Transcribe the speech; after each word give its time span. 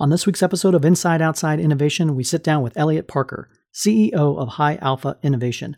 On 0.00 0.08
this 0.08 0.24
week's 0.24 0.42
episode 0.42 0.74
of 0.74 0.82
Inside 0.82 1.20
Outside 1.20 1.60
Innovation, 1.60 2.16
we 2.16 2.24
sit 2.24 2.42
down 2.42 2.62
with 2.62 2.78
Elliot 2.78 3.06
Parker, 3.06 3.50
CEO 3.74 4.38
of 4.38 4.48
High 4.48 4.76
Alpha 4.76 5.18
Innovation. 5.22 5.76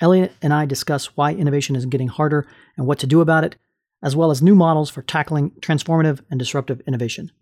Elliot 0.00 0.32
and 0.40 0.54
I 0.54 0.64
discuss 0.64 1.14
why 1.14 1.34
innovation 1.34 1.76
is 1.76 1.84
getting 1.84 2.08
harder 2.08 2.48
and 2.78 2.86
what 2.86 2.98
to 3.00 3.06
do 3.06 3.20
about 3.20 3.44
it, 3.44 3.56
as 4.02 4.16
well 4.16 4.30
as 4.30 4.40
new 4.40 4.54
models 4.54 4.88
for 4.88 5.02
tackling 5.02 5.50
transformative 5.60 6.20
and 6.30 6.38
disruptive 6.38 6.80
innovation. 6.86 7.32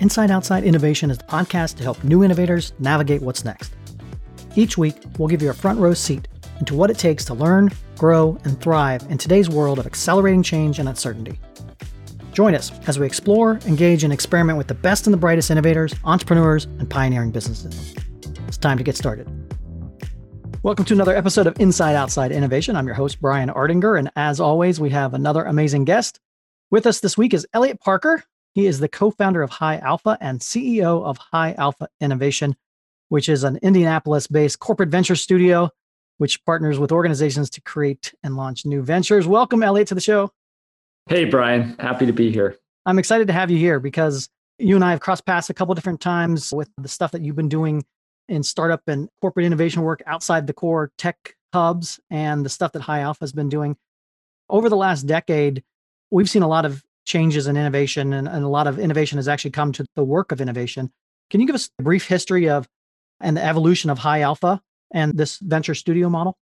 Inside 0.00 0.32
Outside 0.32 0.64
Innovation 0.64 1.08
is 1.08 1.18
the 1.18 1.24
podcast 1.24 1.76
to 1.76 1.84
help 1.84 2.02
new 2.02 2.24
innovators 2.24 2.72
navigate 2.80 3.22
what's 3.22 3.44
next. 3.44 3.72
Each 4.56 4.76
week, 4.76 4.96
we'll 5.16 5.28
give 5.28 5.42
you 5.42 5.50
a 5.50 5.54
front 5.54 5.78
row 5.78 5.94
seat 5.94 6.26
into 6.58 6.74
what 6.74 6.90
it 6.90 6.98
takes 6.98 7.24
to 7.26 7.34
learn, 7.34 7.70
grow, 7.96 8.36
and 8.42 8.60
thrive 8.60 9.06
in 9.10 9.16
today's 9.16 9.48
world 9.48 9.78
of 9.78 9.86
accelerating 9.86 10.42
change 10.42 10.80
and 10.80 10.88
uncertainty. 10.88 11.38
Join 12.32 12.54
us 12.54 12.72
as 12.88 12.98
we 12.98 13.04
explore, 13.04 13.60
engage, 13.66 14.04
and 14.04 14.12
experiment 14.12 14.56
with 14.56 14.66
the 14.66 14.74
best 14.74 15.06
and 15.06 15.12
the 15.12 15.18
brightest 15.18 15.50
innovators, 15.50 15.94
entrepreneurs, 16.04 16.64
and 16.64 16.88
pioneering 16.88 17.30
businesses. 17.30 17.94
It's 18.48 18.56
time 18.56 18.78
to 18.78 18.84
get 18.84 18.96
started. 18.96 19.28
Welcome 20.62 20.86
to 20.86 20.94
another 20.94 21.14
episode 21.14 21.46
of 21.46 21.60
Inside 21.60 21.94
Outside 21.94 22.32
Innovation. 22.32 22.74
I'm 22.74 22.86
your 22.86 22.94
host, 22.94 23.20
Brian 23.20 23.50
Ardinger, 23.50 23.98
and 23.98 24.10
as 24.16 24.40
always, 24.40 24.80
we 24.80 24.88
have 24.88 25.12
another 25.12 25.44
amazing 25.44 25.84
guest. 25.84 26.20
With 26.70 26.86
us 26.86 27.00
this 27.00 27.18
week 27.18 27.34
is 27.34 27.46
Elliot 27.52 27.80
Parker. 27.80 28.24
He 28.54 28.66
is 28.66 28.80
the 28.80 28.88
co 28.88 29.10
founder 29.10 29.42
of 29.42 29.50
High 29.50 29.76
Alpha 29.76 30.16
and 30.18 30.40
CEO 30.40 31.04
of 31.04 31.18
High 31.18 31.54
Alpha 31.58 31.88
Innovation, 32.00 32.56
which 33.10 33.28
is 33.28 33.44
an 33.44 33.58
Indianapolis 33.58 34.26
based 34.26 34.58
corporate 34.58 34.88
venture 34.88 35.16
studio 35.16 35.70
which 36.16 36.44
partners 36.44 36.78
with 36.78 36.92
organizations 36.92 37.50
to 37.50 37.60
create 37.60 38.14
and 38.22 38.36
launch 38.36 38.64
new 38.64 38.80
ventures. 38.80 39.26
Welcome, 39.26 39.62
Elliot, 39.62 39.88
to 39.88 39.94
the 39.94 40.00
show. 40.00 40.30
Hey, 41.06 41.24
Brian. 41.24 41.76
Happy 41.78 42.06
to 42.06 42.12
be 42.12 42.30
here. 42.30 42.56
I'm 42.86 42.98
excited 42.98 43.26
to 43.26 43.32
have 43.32 43.50
you 43.50 43.58
here 43.58 43.80
because 43.80 44.28
you 44.58 44.76
and 44.76 44.84
I 44.84 44.92
have 44.92 45.00
crossed 45.00 45.26
paths 45.26 45.50
a 45.50 45.54
couple 45.54 45.74
different 45.74 46.00
times 46.00 46.52
with 46.52 46.70
the 46.78 46.88
stuff 46.88 47.10
that 47.12 47.22
you've 47.22 47.36
been 47.36 47.48
doing 47.48 47.84
in 48.28 48.42
startup 48.42 48.82
and 48.86 49.08
corporate 49.20 49.44
innovation 49.44 49.82
work 49.82 50.02
outside 50.06 50.46
the 50.46 50.52
core 50.52 50.92
tech 50.98 51.34
hubs 51.52 51.98
and 52.10 52.44
the 52.44 52.48
stuff 52.48 52.72
that 52.72 52.82
High 52.82 53.00
Alpha 53.00 53.18
has 53.20 53.32
been 53.32 53.48
doing. 53.48 53.76
Over 54.48 54.68
the 54.68 54.76
last 54.76 55.02
decade, 55.02 55.62
we've 56.10 56.30
seen 56.30 56.42
a 56.42 56.48
lot 56.48 56.64
of 56.64 56.82
changes 57.04 57.46
in 57.46 57.56
innovation, 57.56 58.12
and, 58.12 58.28
and 58.28 58.44
a 58.44 58.48
lot 58.48 58.66
of 58.66 58.78
innovation 58.78 59.18
has 59.18 59.26
actually 59.26 59.50
come 59.50 59.72
to 59.72 59.84
the 59.96 60.04
work 60.04 60.30
of 60.30 60.40
innovation. 60.40 60.92
Can 61.30 61.40
you 61.40 61.46
give 61.46 61.56
us 61.56 61.68
a 61.78 61.82
brief 61.82 62.06
history 62.06 62.48
of 62.48 62.68
and 63.20 63.36
the 63.36 63.44
evolution 63.44 63.90
of 63.90 63.98
High 63.98 64.20
Alpha 64.20 64.60
and 64.92 65.16
this 65.16 65.38
venture 65.38 65.74
studio 65.74 66.08
model? 66.08 66.36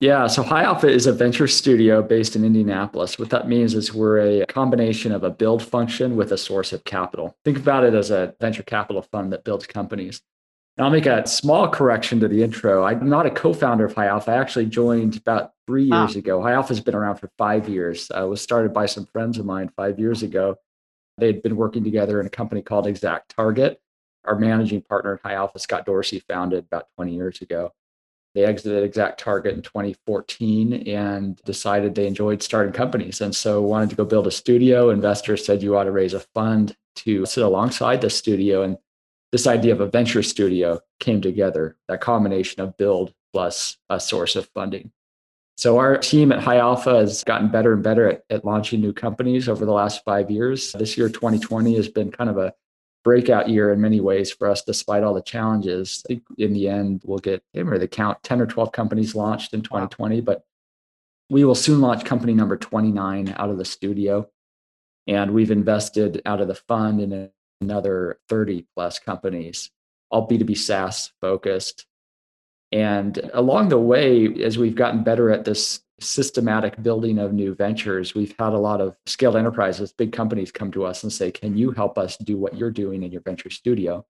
Yeah, 0.00 0.28
so 0.28 0.44
High 0.44 0.62
Alpha 0.62 0.86
is 0.86 1.08
a 1.08 1.12
venture 1.12 1.48
studio 1.48 2.02
based 2.02 2.36
in 2.36 2.44
Indianapolis. 2.44 3.18
What 3.18 3.30
that 3.30 3.48
means 3.48 3.74
is 3.74 3.92
we're 3.92 4.42
a 4.42 4.46
combination 4.46 5.10
of 5.10 5.24
a 5.24 5.30
build 5.30 5.60
function 5.60 6.14
with 6.14 6.30
a 6.30 6.38
source 6.38 6.72
of 6.72 6.84
capital. 6.84 7.36
Think 7.44 7.58
about 7.58 7.82
it 7.82 7.94
as 7.94 8.12
a 8.12 8.32
venture 8.40 8.62
capital 8.62 9.02
fund 9.02 9.32
that 9.32 9.42
builds 9.42 9.66
companies. 9.66 10.22
Now, 10.76 10.84
I'll 10.84 10.90
make 10.90 11.06
a 11.06 11.26
small 11.26 11.68
correction 11.68 12.20
to 12.20 12.28
the 12.28 12.44
intro. 12.44 12.84
I'm 12.84 13.08
not 13.08 13.26
a 13.26 13.30
co 13.30 13.52
founder 13.52 13.86
of 13.86 13.94
High 13.94 14.06
Alpha. 14.06 14.30
I 14.30 14.36
actually 14.36 14.66
joined 14.66 15.16
about 15.16 15.50
three 15.66 15.84
years 15.84 16.14
ah. 16.14 16.18
ago. 16.18 16.40
High 16.40 16.52
Alpha 16.52 16.68
has 16.68 16.80
been 16.80 16.94
around 16.94 17.16
for 17.16 17.28
five 17.36 17.68
years. 17.68 18.08
Uh, 18.14 18.24
it 18.24 18.28
was 18.28 18.40
started 18.40 18.72
by 18.72 18.86
some 18.86 19.06
friends 19.06 19.36
of 19.38 19.46
mine 19.46 19.68
five 19.76 19.98
years 19.98 20.22
ago. 20.22 20.54
They'd 21.16 21.42
been 21.42 21.56
working 21.56 21.82
together 21.82 22.20
in 22.20 22.26
a 22.26 22.30
company 22.30 22.62
called 22.62 22.86
ExactTarget. 22.86 23.78
Our 24.24 24.38
managing 24.38 24.82
partner 24.82 25.14
at 25.14 25.20
High 25.22 25.34
Alpha, 25.34 25.58
Scott 25.58 25.86
Dorsey, 25.86 26.20
founded 26.20 26.66
about 26.66 26.86
20 26.94 27.12
years 27.12 27.42
ago. 27.42 27.72
They 28.38 28.44
exited 28.44 28.92
ExactTarget 28.92 29.52
in 29.52 29.62
2014 29.62 30.86
and 30.86 31.42
decided 31.44 31.96
they 31.96 32.06
enjoyed 32.06 32.40
starting 32.40 32.72
companies. 32.72 33.20
And 33.20 33.34
so 33.34 33.60
wanted 33.60 33.90
to 33.90 33.96
go 33.96 34.04
build 34.04 34.28
a 34.28 34.30
studio. 34.30 34.90
Investors 34.90 35.44
said 35.44 35.60
you 35.60 35.76
ought 35.76 35.84
to 35.84 35.90
raise 35.90 36.14
a 36.14 36.20
fund 36.20 36.76
to 36.98 37.26
sit 37.26 37.42
alongside 37.42 38.00
the 38.00 38.10
studio. 38.10 38.62
And 38.62 38.78
this 39.32 39.48
idea 39.48 39.72
of 39.72 39.80
a 39.80 39.88
venture 39.88 40.22
studio 40.22 40.78
came 41.00 41.20
together, 41.20 41.76
that 41.88 42.00
combination 42.00 42.62
of 42.62 42.76
build 42.76 43.12
plus 43.32 43.76
a 43.90 43.98
source 43.98 44.36
of 44.36 44.48
funding. 44.54 44.92
So 45.56 45.78
our 45.78 45.96
team 45.96 46.30
at 46.30 46.38
High 46.38 46.58
Alpha 46.58 46.94
has 46.94 47.24
gotten 47.24 47.48
better 47.48 47.72
and 47.72 47.82
better 47.82 48.08
at, 48.08 48.22
at 48.30 48.44
launching 48.44 48.80
new 48.80 48.92
companies 48.92 49.48
over 49.48 49.64
the 49.64 49.72
last 49.72 50.04
five 50.04 50.30
years. 50.30 50.70
This 50.74 50.96
year, 50.96 51.08
2020, 51.08 51.74
has 51.74 51.88
been 51.88 52.12
kind 52.12 52.30
of 52.30 52.38
a 52.38 52.54
breakout 53.08 53.48
year 53.48 53.72
in 53.72 53.80
many 53.80 54.00
ways 54.00 54.30
for 54.30 54.50
us, 54.50 54.62
despite 54.62 55.02
all 55.02 55.14
the 55.14 55.22
challenges. 55.22 56.04
I 56.04 56.08
think 56.08 56.24
in 56.36 56.52
the 56.52 56.68
end, 56.68 57.00
we'll 57.06 57.16
get, 57.16 57.42
I 57.54 57.58
remember 57.60 57.78
the 57.78 57.88
count, 57.88 58.22
10 58.22 58.38
or 58.38 58.46
12 58.46 58.70
companies 58.70 59.14
launched 59.14 59.54
in 59.54 59.62
2020, 59.62 60.16
wow. 60.16 60.24
but 60.26 60.44
we 61.30 61.42
will 61.42 61.54
soon 61.54 61.80
launch 61.80 62.04
company 62.04 62.34
number 62.34 62.58
29 62.58 63.34
out 63.38 63.48
of 63.48 63.56
the 63.56 63.64
studio. 63.64 64.28
And 65.06 65.32
we've 65.32 65.50
invested 65.50 66.20
out 66.26 66.42
of 66.42 66.48
the 66.48 66.54
fund 66.54 67.00
in 67.00 67.30
another 67.62 68.18
30 68.28 68.66
plus 68.76 68.98
companies, 68.98 69.70
all 70.10 70.28
B2B 70.28 70.58
SaaS 70.58 71.10
focused. 71.22 71.86
And 72.70 73.18
along 73.32 73.70
the 73.70 73.78
way, 73.78 74.26
as 74.42 74.58
we've 74.58 74.74
gotten 74.74 75.02
better 75.02 75.30
at 75.30 75.44
this 75.44 75.80
systematic 76.00 76.80
building 76.82 77.18
of 77.18 77.32
new 77.32 77.54
ventures, 77.54 78.14
we've 78.14 78.34
had 78.38 78.52
a 78.52 78.58
lot 78.58 78.80
of 78.80 78.96
scaled 79.06 79.36
enterprises, 79.36 79.92
big 79.92 80.12
companies 80.12 80.52
come 80.52 80.70
to 80.72 80.84
us 80.84 81.02
and 81.02 81.12
say, 81.12 81.30
Can 81.30 81.56
you 81.56 81.70
help 81.70 81.98
us 81.98 82.16
do 82.18 82.36
what 82.36 82.56
you're 82.56 82.70
doing 82.70 83.02
in 83.02 83.12
your 83.12 83.22
venture 83.22 83.50
studio? 83.50 84.04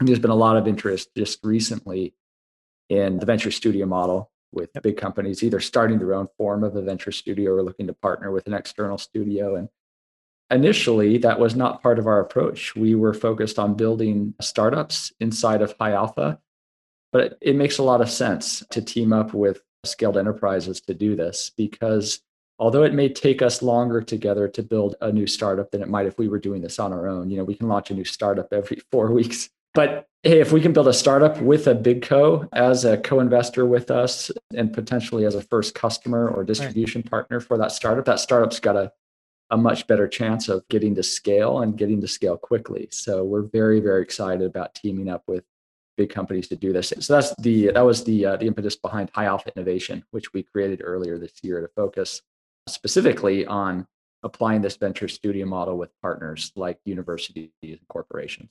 And 0.00 0.08
there's 0.08 0.18
been 0.18 0.30
a 0.30 0.34
lot 0.34 0.56
of 0.56 0.66
interest 0.66 1.10
just 1.16 1.38
recently 1.44 2.14
in 2.88 3.18
the 3.18 3.26
venture 3.26 3.50
studio 3.50 3.86
model 3.86 4.32
with 4.52 4.70
yep. 4.74 4.82
big 4.82 4.96
companies 4.96 5.42
either 5.42 5.60
starting 5.60 5.98
their 5.98 6.14
own 6.14 6.28
form 6.36 6.64
of 6.64 6.76
a 6.76 6.82
venture 6.82 7.12
studio 7.12 7.52
or 7.52 7.62
looking 7.62 7.86
to 7.86 7.92
partner 7.92 8.30
with 8.30 8.46
an 8.46 8.52
external 8.54 8.98
studio. 8.98 9.54
And 9.54 9.68
initially, 10.50 11.18
that 11.18 11.38
was 11.38 11.56
not 11.56 11.82
part 11.82 11.98
of 11.98 12.06
our 12.06 12.20
approach. 12.20 12.74
We 12.76 12.94
were 12.94 13.14
focused 13.14 13.58
on 13.58 13.74
building 13.74 14.34
startups 14.40 15.12
inside 15.20 15.62
of 15.62 15.74
High 15.80 15.92
Alpha. 15.92 16.38
But 17.12 17.38
it 17.40 17.56
makes 17.56 17.78
a 17.78 17.82
lot 17.82 18.00
of 18.00 18.10
sense 18.10 18.64
to 18.70 18.80
team 18.82 19.12
up 19.12 19.34
with 19.34 19.62
scaled 19.84 20.16
enterprises 20.16 20.80
to 20.80 20.94
do 20.94 21.16
this 21.16 21.50
because 21.56 22.20
although 22.58 22.84
it 22.84 22.94
may 22.94 23.08
take 23.08 23.42
us 23.42 23.62
longer 23.62 24.00
together 24.00 24.46
to 24.46 24.62
build 24.62 24.94
a 25.00 25.10
new 25.10 25.26
startup 25.26 25.70
than 25.72 25.82
it 25.82 25.88
might 25.88 26.06
if 26.06 26.18
we 26.18 26.28
were 26.28 26.38
doing 26.38 26.62
this 26.62 26.78
on 26.78 26.92
our 26.92 27.08
own 27.08 27.28
you 27.30 27.36
know 27.36 27.44
we 27.44 27.54
can 27.54 27.68
launch 27.68 27.90
a 27.90 27.94
new 27.94 28.04
startup 28.04 28.52
every 28.52 28.80
four 28.92 29.10
weeks 29.10 29.50
but 29.74 30.06
hey 30.22 30.40
if 30.40 30.52
we 30.52 30.60
can 30.60 30.72
build 30.72 30.86
a 30.86 30.92
startup 30.92 31.40
with 31.40 31.66
a 31.66 31.74
big 31.74 32.02
co 32.02 32.48
as 32.52 32.84
a 32.84 32.96
co-investor 32.98 33.66
with 33.66 33.90
us 33.90 34.30
and 34.54 34.72
potentially 34.72 35.24
as 35.24 35.34
a 35.34 35.42
first 35.42 35.74
customer 35.74 36.28
or 36.28 36.44
distribution 36.44 37.00
right. 37.00 37.10
partner 37.10 37.40
for 37.40 37.58
that 37.58 37.72
startup 37.72 38.04
that 38.04 38.20
startup's 38.20 38.60
got 38.60 38.76
a, 38.76 38.92
a 39.50 39.56
much 39.56 39.88
better 39.88 40.06
chance 40.06 40.48
of 40.48 40.62
getting 40.68 40.94
to 40.94 41.02
scale 41.02 41.60
and 41.60 41.76
getting 41.76 42.00
to 42.00 42.06
scale 42.06 42.36
quickly 42.36 42.86
so 42.92 43.24
we're 43.24 43.42
very 43.42 43.80
very 43.80 44.02
excited 44.02 44.46
about 44.46 44.76
teaming 44.76 45.08
up 45.08 45.24
with 45.26 45.42
big 45.96 46.10
companies 46.10 46.48
to 46.48 46.56
do 46.56 46.72
this. 46.72 46.92
So 47.00 47.14
that's 47.14 47.34
the 47.36 47.72
that 47.72 47.84
was 47.84 48.04
the 48.04 48.26
uh, 48.26 48.36
the 48.36 48.46
impetus 48.46 48.76
behind 48.76 49.10
High 49.14 49.26
Alpha 49.26 49.52
Innovation, 49.56 50.04
which 50.10 50.32
we 50.32 50.42
created 50.42 50.82
earlier 50.84 51.18
this 51.18 51.32
year 51.42 51.60
to 51.60 51.68
focus 51.68 52.22
specifically 52.68 53.46
on 53.46 53.86
applying 54.22 54.62
this 54.62 54.76
venture 54.76 55.08
studio 55.08 55.46
model 55.46 55.76
with 55.76 55.90
partners 56.00 56.52
like 56.54 56.78
universities 56.84 57.50
and 57.62 57.80
corporations. 57.88 58.48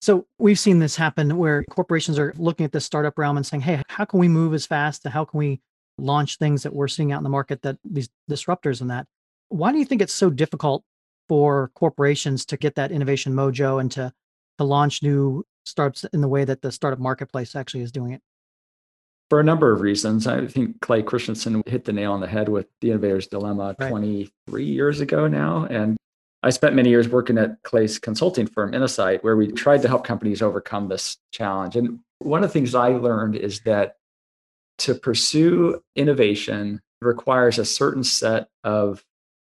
So 0.00 0.26
we've 0.38 0.58
seen 0.58 0.80
this 0.80 0.96
happen 0.96 1.36
where 1.36 1.62
corporations 1.64 2.18
are 2.18 2.34
looking 2.36 2.64
at 2.64 2.72
the 2.72 2.80
startup 2.80 3.16
realm 3.16 3.36
and 3.36 3.46
saying, 3.46 3.62
"Hey, 3.62 3.82
how 3.88 4.04
can 4.04 4.18
we 4.18 4.28
move 4.28 4.54
as 4.54 4.66
fast? 4.66 5.06
How 5.06 5.24
can 5.24 5.38
we 5.38 5.60
launch 5.98 6.38
things 6.38 6.62
that 6.62 6.74
we're 6.74 6.88
seeing 6.88 7.12
out 7.12 7.18
in 7.18 7.24
the 7.24 7.30
market 7.30 7.62
that 7.62 7.78
these 7.84 8.08
disruptors 8.30 8.80
and 8.80 8.90
that?" 8.90 9.06
Why 9.48 9.72
do 9.72 9.78
you 9.78 9.84
think 9.84 10.02
it's 10.02 10.14
so 10.14 10.30
difficult 10.30 10.84
for 11.28 11.70
corporations 11.74 12.44
to 12.46 12.56
get 12.56 12.74
that 12.74 12.92
innovation 12.92 13.32
mojo 13.32 13.80
and 13.80 13.90
to 13.92 14.12
to 14.58 14.64
launch 14.64 15.02
new 15.02 15.44
startups 15.64 16.04
in 16.12 16.20
the 16.20 16.28
way 16.28 16.44
that 16.44 16.62
the 16.62 16.72
startup 16.72 16.98
marketplace 16.98 17.54
actually 17.54 17.82
is 17.82 17.92
doing 17.92 18.12
it? 18.12 18.22
For 19.30 19.40
a 19.40 19.44
number 19.44 19.72
of 19.72 19.80
reasons. 19.80 20.26
I 20.26 20.46
think 20.46 20.80
Clay 20.80 21.02
Christensen 21.02 21.62
hit 21.66 21.84
the 21.84 21.92
nail 21.92 22.12
on 22.12 22.20
the 22.20 22.26
head 22.26 22.48
with 22.48 22.66
the 22.80 22.90
innovator's 22.90 23.26
dilemma 23.26 23.74
right. 23.78 23.88
23 23.88 24.64
years 24.64 25.00
ago 25.00 25.26
now. 25.26 25.64
And 25.70 25.96
I 26.42 26.50
spent 26.50 26.74
many 26.74 26.90
years 26.90 27.08
working 27.08 27.38
at 27.38 27.62
Clay's 27.62 27.98
consulting 27.98 28.46
firm, 28.46 28.72
Innosight, 28.72 29.22
where 29.22 29.36
we 29.36 29.52
tried 29.52 29.82
to 29.82 29.88
help 29.88 30.04
companies 30.04 30.42
overcome 30.42 30.88
this 30.88 31.16
challenge. 31.30 31.76
And 31.76 32.00
one 32.18 32.42
of 32.42 32.50
the 32.50 32.52
things 32.52 32.74
I 32.74 32.88
learned 32.88 33.36
is 33.36 33.60
that 33.60 33.96
to 34.78 34.94
pursue 34.94 35.82
innovation 35.94 36.80
requires 37.00 37.58
a 37.58 37.64
certain 37.64 38.04
set 38.04 38.48
of 38.64 39.04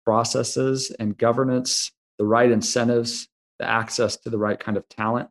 processes 0.06 0.92
and 1.00 1.18
governance, 1.18 1.92
the 2.18 2.26
right 2.26 2.52
incentives, 2.52 3.30
the 3.60 3.66
access 3.66 4.18
to 4.18 4.30
the 4.30 4.38
right 4.38 4.60
kind 4.60 4.78
of 4.78 4.88
talent. 4.90 5.30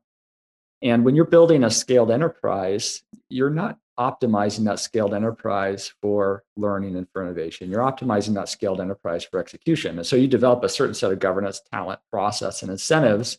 And 0.82 1.04
when 1.04 1.14
you're 1.14 1.24
building 1.24 1.64
a 1.64 1.70
scaled 1.70 2.10
enterprise, 2.10 3.02
you're 3.28 3.50
not 3.50 3.78
optimizing 3.98 4.64
that 4.64 4.80
scaled 4.80 5.14
enterprise 5.14 5.92
for 6.00 6.44
learning 6.56 6.96
and 6.96 7.06
for 7.12 7.22
innovation. 7.22 7.70
You're 7.70 7.80
optimizing 7.80 8.34
that 8.34 8.48
scaled 8.48 8.80
enterprise 8.80 9.24
for 9.24 9.38
execution. 9.38 9.98
And 9.98 10.06
so 10.06 10.16
you 10.16 10.26
develop 10.26 10.64
a 10.64 10.68
certain 10.68 10.94
set 10.94 11.12
of 11.12 11.18
governance, 11.18 11.60
talent, 11.72 12.00
process, 12.10 12.62
and 12.62 12.70
incentives 12.70 13.38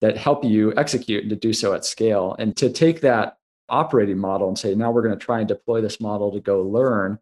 that 0.00 0.16
help 0.16 0.44
you 0.44 0.74
execute 0.76 1.22
and 1.22 1.30
to 1.30 1.36
do 1.36 1.52
so 1.52 1.72
at 1.72 1.84
scale. 1.84 2.34
And 2.38 2.56
to 2.56 2.70
take 2.70 3.00
that 3.02 3.38
operating 3.68 4.18
model 4.18 4.48
and 4.48 4.58
say, 4.58 4.74
now 4.74 4.90
we're 4.90 5.02
going 5.02 5.18
to 5.18 5.24
try 5.24 5.38
and 5.38 5.48
deploy 5.48 5.80
this 5.80 6.00
model 6.00 6.32
to 6.32 6.40
go 6.40 6.62
learn 6.62 7.18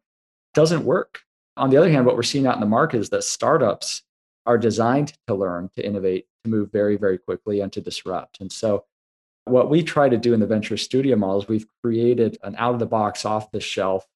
doesn't 0.54 0.84
work. 0.84 1.20
On 1.56 1.70
the 1.70 1.76
other 1.76 1.90
hand, 1.90 2.06
what 2.06 2.16
we're 2.16 2.22
seeing 2.22 2.46
out 2.46 2.54
in 2.54 2.60
the 2.60 2.66
market 2.66 2.98
is 2.98 3.10
that 3.10 3.24
startups 3.24 4.02
are 4.46 4.58
designed 4.58 5.14
to 5.26 5.34
learn, 5.34 5.70
to 5.74 5.84
innovate, 5.84 6.26
to 6.44 6.50
move 6.50 6.70
very, 6.70 6.96
very 6.96 7.18
quickly, 7.18 7.60
and 7.60 7.72
to 7.72 7.80
disrupt. 7.80 8.40
And 8.40 8.50
so, 8.50 8.84
what 9.46 9.70
we 9.70 9.82
try 9.82 10.08
to 10.08 10.16
do 10.16 10.32
in 10.32 10.40
the 10.40 10.46
venture 10.46 10.76
studio 10.76 11.16
model 11.16 11.42
is 11.42 11.48
we've 11.48 11.66
created 11.82 12.38
an 12.42 12.54
out 12.56 12.74
of 12.74 12.80
the 12.80 12.86
box, 12.86 13.24
off 13.24 13.50
the 13.50 13.60
shelf 13.60 14.06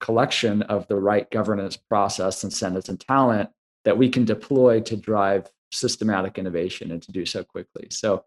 collection 0.00 0.62
of 0.62 0.86
the 0.88 0.96
right 0.96 1.30
governance 1.30 1.76
process, 1.76 2.44
incentives, 2.44 2.88
and 2.88 3.00
talent 3.00 3.50
that 3.84 3.98
we 3.98 4.08
can 4.08 4.24
deploy 4.24 4.80
to 4.80 4.96
drive 4.96 5.50
systematic 5.72 6.38
innovation 6.38 6.90
and 6.92 7.02
to 7.02 7.12
do 7.12 7.26
so 7.26 7.44
quickly. 7.44 7.88
So, 7.90 8.24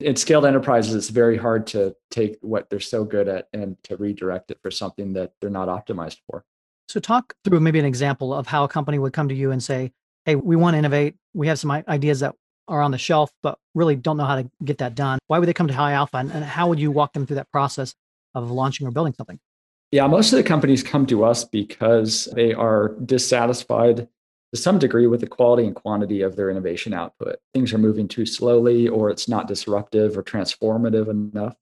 in 0.00 0.16
scaled 0.16 0.44
enterprises, 0.44 0.94
it's 0.94 1.08
very 1.08 1.38
hard 1.38 1.66
to 1.68 1.96
take 2.10 2.36
what 2.42 2.68
they're 2.68 2.80
so 2.80 3.02
good 3.02 3.28
at 3.28 3.48
and 3.54 3.82
to 3.84 3.96
redirect 3.96 4.50
it 4.50 4.58
for 4.62 4.70
something 4.70 5.14
that 5.14 5.32
they're 5.40 5.48
not 5.48 5.68
optimized 5.68 6.18
for. 6.28 6.44
So, 6.88 7.00
talk 7.00 7.34
through 7.44 7.60
maybe 7.60 7.78
an 7.78 7.84
example 7.84 8.34
of 8.34 8.46
how 8.46 8.64
a 8.64 8.68
company 8.68 8.98
would 8.98 9.12
come 9.12 9.28
to 9.28 9.34
you 9.34 9.52
and 9.52 9.62
say, 9.62 9.92
Hey, 10.24 10.34
we 10.34 10.56
want 10.56 10.74
to 10.74 10.78
innovate. 10.78 11.14
We 11.34 11.46
have 11.46 11.58
some 11.58 11.70
ideas 11.70 12.20
that 12.20 12.34
are 12.68 12.82
on 12.82 12.90
the 12.90 12.98
shelf, 12.98 13.30
but 13.42 13.58
really 13.74 13.96
don't 13.96 14.16
know 14.16 14.24
how 14.24 14.36
to 14.36 14.50
get 14.64 14.78
that 14.78 14.94
done. 14.94 15.18
Why 15.26 15.38
would 15.38 15.48
they 15.48 15.52
come 15.54 15.68
to 15.68 15.74
High 15.74 15.92
Alpha? 15.92 16.16
And, 16.16 16.30
and 16.32 16.44
how 16.44 16.68
would 16.68 16.80
you 16.80 16.90
walk 16.90 17.12
them 17.12 17.26
through 17.26 17.36
that 17.36 17.50
process 17.50 17.94
of 18.34 18.50
launching 18.50 18.86
or 18.86 18.90
building 18.90 19.14
something? 19.14 19.38
Yeah, 19.92 20.06
most 20.08 20.32
of 20.32 20.36
the 20.36 20.42
companies 20.42 20.82
come 20.82 21.06
to 21.06 21.24
us 21.24 21.44
because 21.44 22.26
they 22.34 22.52
are 22.52 22.96
dissatisfied 23.04 24.08
to 24.52 24.60
some 24.60 24.78
degree 24.78 25.06
with 25.06 25.20
the 25.20 25.26
quality 25.26 25.64
and 25.64 25.74
quantity 25.74 26.22
of 26.22 26.36
their 26.36 26.50
innovation 26.50 26.92
output. 26.92 27.36
Things 27.54 27.72
are 27.72 27.78
moving 27.78 28.08
too 28.08 28.26
slowly, 28.26 28.88
or 28.88 29.10
it's 29.10 29.28
not 29.28 29.48
disruptive 29.48 30.16
or 30.16 30.22
transformative 30.22 31.08
enough. 31.08 31.56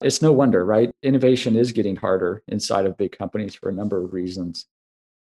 It's 0.00 0.20
no 0.20 0.32
wonder, 0.32 0.64
right? 0.64 0.92
Innovation 1.02 1.56
is 1.56 1.72
getting 1.72 1.96
harder 1.96 2.42
inside 2.48 2.84
of 2.84 2.96
big 2.96 3.16
companies 3.16 3.54
for 3.54 3.68
a 3.68 3.72
number 3.72 4.02
of 4.02 4.12
reasons. 4.12 4.66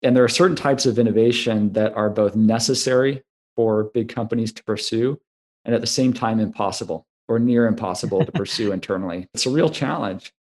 And 0.01 0.15
there 0.15 0.23
are 0.23 0.29
certain 0.29 0.55
types 0.55 0.85
of 0.85 0.99
innovation 0.99 1.73
that 1.73 1.93
are 1.93 2.09
both 2.09 2.35
necessary 2.35 3.23
for 3.55 3.85
big 3.85 4.09
companies 4.09 4.51
to 4.53 4.63
pursue 4.63 5.19
and 5.65 5.73
at 5.73 5.81
the 5.81 5.87
same 5.87 6.13
time 6.13 6.39
impossible 6.39 7.07
or 7.27 7.39
near 7.39 7.67
impossible 7.67 8.25
to 8.25 8.31
pursue 8.33 8.71
internally. 8.71 9.27
It's 9.33 9.45
a 9.45 9.49
real 9.49 9.69
challenge. 9.69 10.33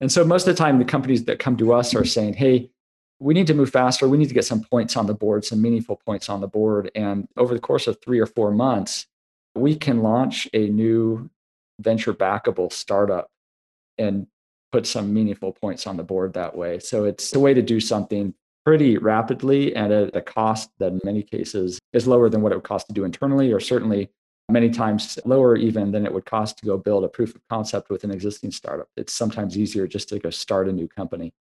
And 0.00 0.10
so 0.12 0.24
most 0.24 0.46
of 0.46 0.54
the 0.54 0.58
time, 0.58 0.78
the 0.78 0.84
companies 0.84 1.24
that 1.24 1.38
come 1.38 1.56
to 1.56 1.72
us 1.72 1.94
are 1.94 2.04
saying, 2.04 2.34
hey, 2.34 2.70
we 3.20 3.34
need 3.34 3.48
to 3.48 3.54
move 3.54 3.70
faster. 3.70 4.08
We 4.08 4.18
need 4.18 4.28
to 4.28 4.34
get 4.34 4.44
some 4.44 4.62
points 4.62 4.96
on 4.96 5.06
the 5.06 5.14
board, 5.14 5.44
some 5.44 5.60
meaningful 5.60 5.96
points 6.06 6.28
on 6.28 6.40
the 6.40 6.46
board. 6.46 6.90
And 6.94 7.26
over 7.36 7.52
the 7.52 7.60
course 7.60 7.88
of 7.88 8.00
three 8.00 8.20
or 8.20 8.26
four 8.26 8.52
months, 8.52 9.06
we 9.56 9.74
can 9.74 10.02
launch 10.02 10.48
a 10.52 10.68
new 10.68 11.28
venture 11.80 12.14
backable 12.14 12.72
startup 12.72 13.30
and 13.96 14.28
put 14.70 14.86
some 14.86 15.12
meaningful 15.12 15.52
points 15.52 15.86
on 15.86 15.96
the 15.96 16.04
board 16.04 16.34
that 16.34 16.56
way. 16.56 16.78
So 16.78 17.04
it's 17.04 17.34
a 17.34 17.40
way 17.40 17.54
to 17.54 17.62
do 17.62 17.80
something 17.80 18.34
pretty 18.68 18.98
rapidly 18.98 19.74
and 19.74 19.90
at 19.94 20.14
a 20.14 20.20
cost 20.20 20.68
that 20.78 20.92
in 20.92 21.00
many 21.02 21.22
cases 21.22 21.78
is 21.94 22.06
lower 22.06 22.28
than 22.28 22.42
what 22.42 22.52
it 22.52 22.54
would 22.54 22.64
cost 22.64 22.86
to 22.86 22.92
do 22.92 23.02
internally, 23.02 23.50
or 23.50 23.60
certainly 23.60 24.10
many 24.50 24.68
times 24.68 25.18
lower 25.24 25.56
even 25.56 25.90
than 25.90 26.04
it 26.04 26.12
would 26.12 26.26
cost 26.26 26.58
to 26.58 26.66
go 26.66 26.76
build 26.76 27.02
a 27.02 27.08
proof 27.08 27.34
of 27.34 27.40
concept 27.48 27.88
with 27.88 28.04
an 28.04 28.10
existing 28.10 28.50
startup. 28.50 28.86
It's 28.94 29.14
sometimes 29.14 29.56
easier 29.56 29.86
just 29.86 30.10
to 30.10 30.18
go 30.18 30.28
start 30.28 30.68
a 30.68 30.72
new 30.72 30.86
company. 30.86 31.32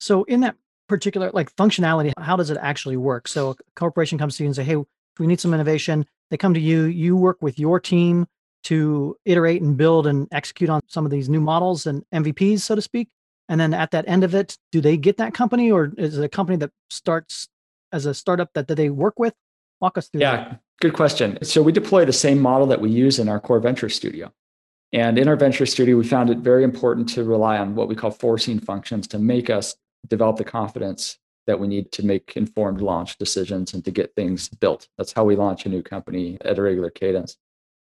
So 0.00 0.24
in 0.24 0.40
that 0.40 0.56
particular 0.88 1.30
like 1.32 1.54
functionality, 1.54 2.12
how 2.18 2.34
does 2.34 2.50
it 2.50 2.58
actually 2.60 2.96
work? 2.96 3.28
So 3.28 3.50
a 3.50 3.54
corporation 3.76 4.18
comes 4.18 4.36
to 4.36 4.42
you 4.42 4.48
and 4.48 4.56
say, 4.56 4.64
"Hey, 4.64 4.84
we 5.20 5.28
need 5.28 5.38
some 5.38 5.54
innovation." 5.54 6.04
They 6.32 6.36
come 6.36 6.54
to 6.54 6.60
you. 6.60 6.82
You 6.86 7.16
work 7.16 7.38
with 7.40 7.60
your 7.60 7.78
team 7.78 8.26
to 8.64 9.16
iterate 9.24 9.62
and 9.62 9.76
build 9.76 10.08
and 10.08 10.26
execute 10.32 10.68
on 10.68 10.80
some 10.88 11.04
of 11.04 11.12
these 11.12 11.28
new 11.28 11.40
models 11.40 11.86
and 11.86 12.02
MVPs, 12.12 12.62
so 12.62 12.74
to 12.74 12.82
speak. 12.82 13.08
And 13.48 13.60
then 13.60 13.74
at 13.74 13.92
that 13.92 14.04
end 14.08 14.24
of 14.24 14.34
it, 14.34 14.58
do 14.72 14.80
they 14.80 14.96
get 14.96 15.18
that 15.18 15.34
company, 15.34 15.70
or 15.70 15.92
is 15.96 16.18
it 16.18 16.24
a 16.24 16.28
company 16.28 16.58
that 16.58 16.70
starts 16.90 17.48
as 17.92 18.06
a 18.06 18.14
startup 18.14 18.52
that, 18.54 18.68
that 18.68 18.74
they 18.74 18.90
work 18.90 19.18
with? 19.18 19.34
Walk 19.80 19.98
us 19.98 20.08
through. 20.08 20.22
Yeah, 20.22 20.36
that. 20.36 20.60
good 20.80 20.94
question. 20.94 21.38
So 21.42 21.62
we 21.62 21.72
deploy 21.72 22.04
the 22.04 22.12
same 22.12 22.40
model 22.40 22.66
that 22.68 22.80
we 22.80 22.90
use 22.90 23.18
in 23.18 23.28
our 23.28 23.38
core 23.38 23.60
venture 23.60 23.88
studio. 23.88 24.32
And 24.92 25.18
in 25.18 25.28
our 25.28 25.36
venture 25.36 25.66
studio, 25.66 25.96
we 25.96 26.06
found 26.06 26.30
it 26.30 26.38
very 26.38 26.64
important 26.64 27.08
to 27.10 27.24
rely 27.24 27.58
on 27.58 27.74
what 27.74 27.88
we 27.88 27.94
call 27.94 28.10
forcing 28.10 28.58
functions 28.58 29.06
to 29.08 29.18
make 29.18 29.50
us 29.50 29.76
develop 30.08 30.36
the 30.36 30.44
confidence 30.44 31.18
that 31.46 31.60
we 31.60 31.68
need 31.68 31.92
to 31.92 32.04
make 32.04 32.36
informed 32.36 32.80
launch 32.80 33.18
decisions 33.18 33.74
and 33.74 33.84
to 33.84 33.90
get 33.90 34.14
things 34.14 34.48
built. 34.48 34.88
That's 34.98 35.12
how 35.12 35.24
we 35.24 35.36
launch 35.36 35.66
a 35.66 35.68
new 35.68 35.82
company 35.82 36.38
at 36.40 36.58
a 36.58 36.62
regular 36.62 36.90
cadence. 36.90 37.36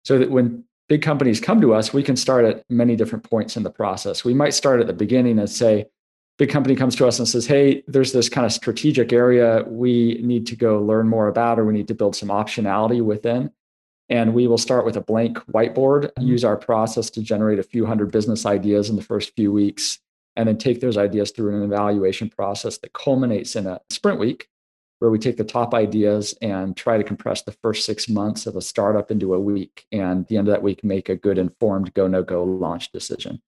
So 0.03 0.19
that 0.19 0.29
when 0.29 0.65
big 0.87 1.01
companies 1.01 1.39
come 1.39 1.61
to 1.61 1.73
us, 1.73 1.93
we 1.93 2.03
can 2.03 2.15
start 2.15 2.45
at 2.45 2.63
many 2.69 2.95
different 2.95 3.23
points 3.23 3.57
in 3.57 3.63
the 3.63 3.69
process. 3.69 4.23
We 4.23 4.33
might 4.33 4.53
start 4.53 4.79
at 4.79 4.87
the 4.87 4.93
beginning 4.93 5.39
and 5.39 5.49
say, 5.49 5.85
big 6.37 6.49
company 6.49 6.75
comes 6.75 6.95
to 6.97 7.07
us 7.07 7.19
and 7.19 7.27
says, 7.27 7.45
Hey, 7.45 7.83
there's 7.87 8.11
this 8.11 8.29
kind 8.29 8.45
of 8.45 8.53
strategic 8.53 9.13
area 9.13 9.63
we 9.67 10.19
need 10.21 10.47
to 10.47 10.55
go 10.55 10.81
learn 10.81 11.07
more 11.07 11.27
about, 11.27 11.59
or 11.59 11.65
we 11.65 11.73
need 11.73 11.87
to 11.87 11.95
build 11.95 12.15
some 12.15 12.29
optionality 12.29 13.01
within. 13.01 13.51
And 14.09 14.35
we 14.35 14.45
will 14.45 14.59
start 14.59 14.85
with 14.85 14.97
a 14.97 15.01
blank 15.01 15.37
whiteboard, 15.51 16.11
mm-hmm. 16.11 16.27
use 16.27 16.43
our 16.43 16.57
process 16.57 17.09
to 17.11 17.21
generate 17.21 17.57
a 17.57 17.63
few 17.63 17.85
hundred 17.85 18.11
business 18.11 18.45
ideas 18.45 18.89
in 18.89 18.95
the 18.95 19.01
first 19.01 19.35
few 19.35 19.51
weeks, 19.51 19.99
and 20.35 20.47
then 20.47 20.57
take 20.57 20.81
those 20.81 20.97
ideas 20.97 21.31
through 21.31 21.55
an 21.55 21.63
evaluation 21.63 22.29
process 22.29 22.77
that 22.79 22.93
culminates 22.93 23.55
in 23.55 23.65
a 23.65 23.79
sprint 23.89 24.19
week 24.19 24.47
where 24.99 25.11
we 25.11 25.19
take 25.19 25.37
the 25.37 25.43
top 25.43 25.73
ideas 25.73 26.33
and 26.41 26.75
try 26.75 26.97
to 26.97 27.03
compress 27.03 27.41
the 27.41 27.55
first 27.61 27.85
six 27.85 28.07
months 28.07 28.45
of 28.45 28.55
a 28.55 28.61
startup 28.61 29.11
into 29.11 29.33
a 29.33 29.39
week. 29.39 29.85
And 29.91 30.21
at 30.21 30.27
the 30.27 30.37
end 30.37 30.47
of 30.47 30.53
that 30.53 30.63
week, 30.63 30.83
make 30.83 31.09
a 31.09 31.15
good 31.15 31.37
informed 31.37 31.93
go, 31.93 32.07
no 32.07 32.23
go 32.23 32.43
launch 32.43 32.91
decision. 32.91 33.41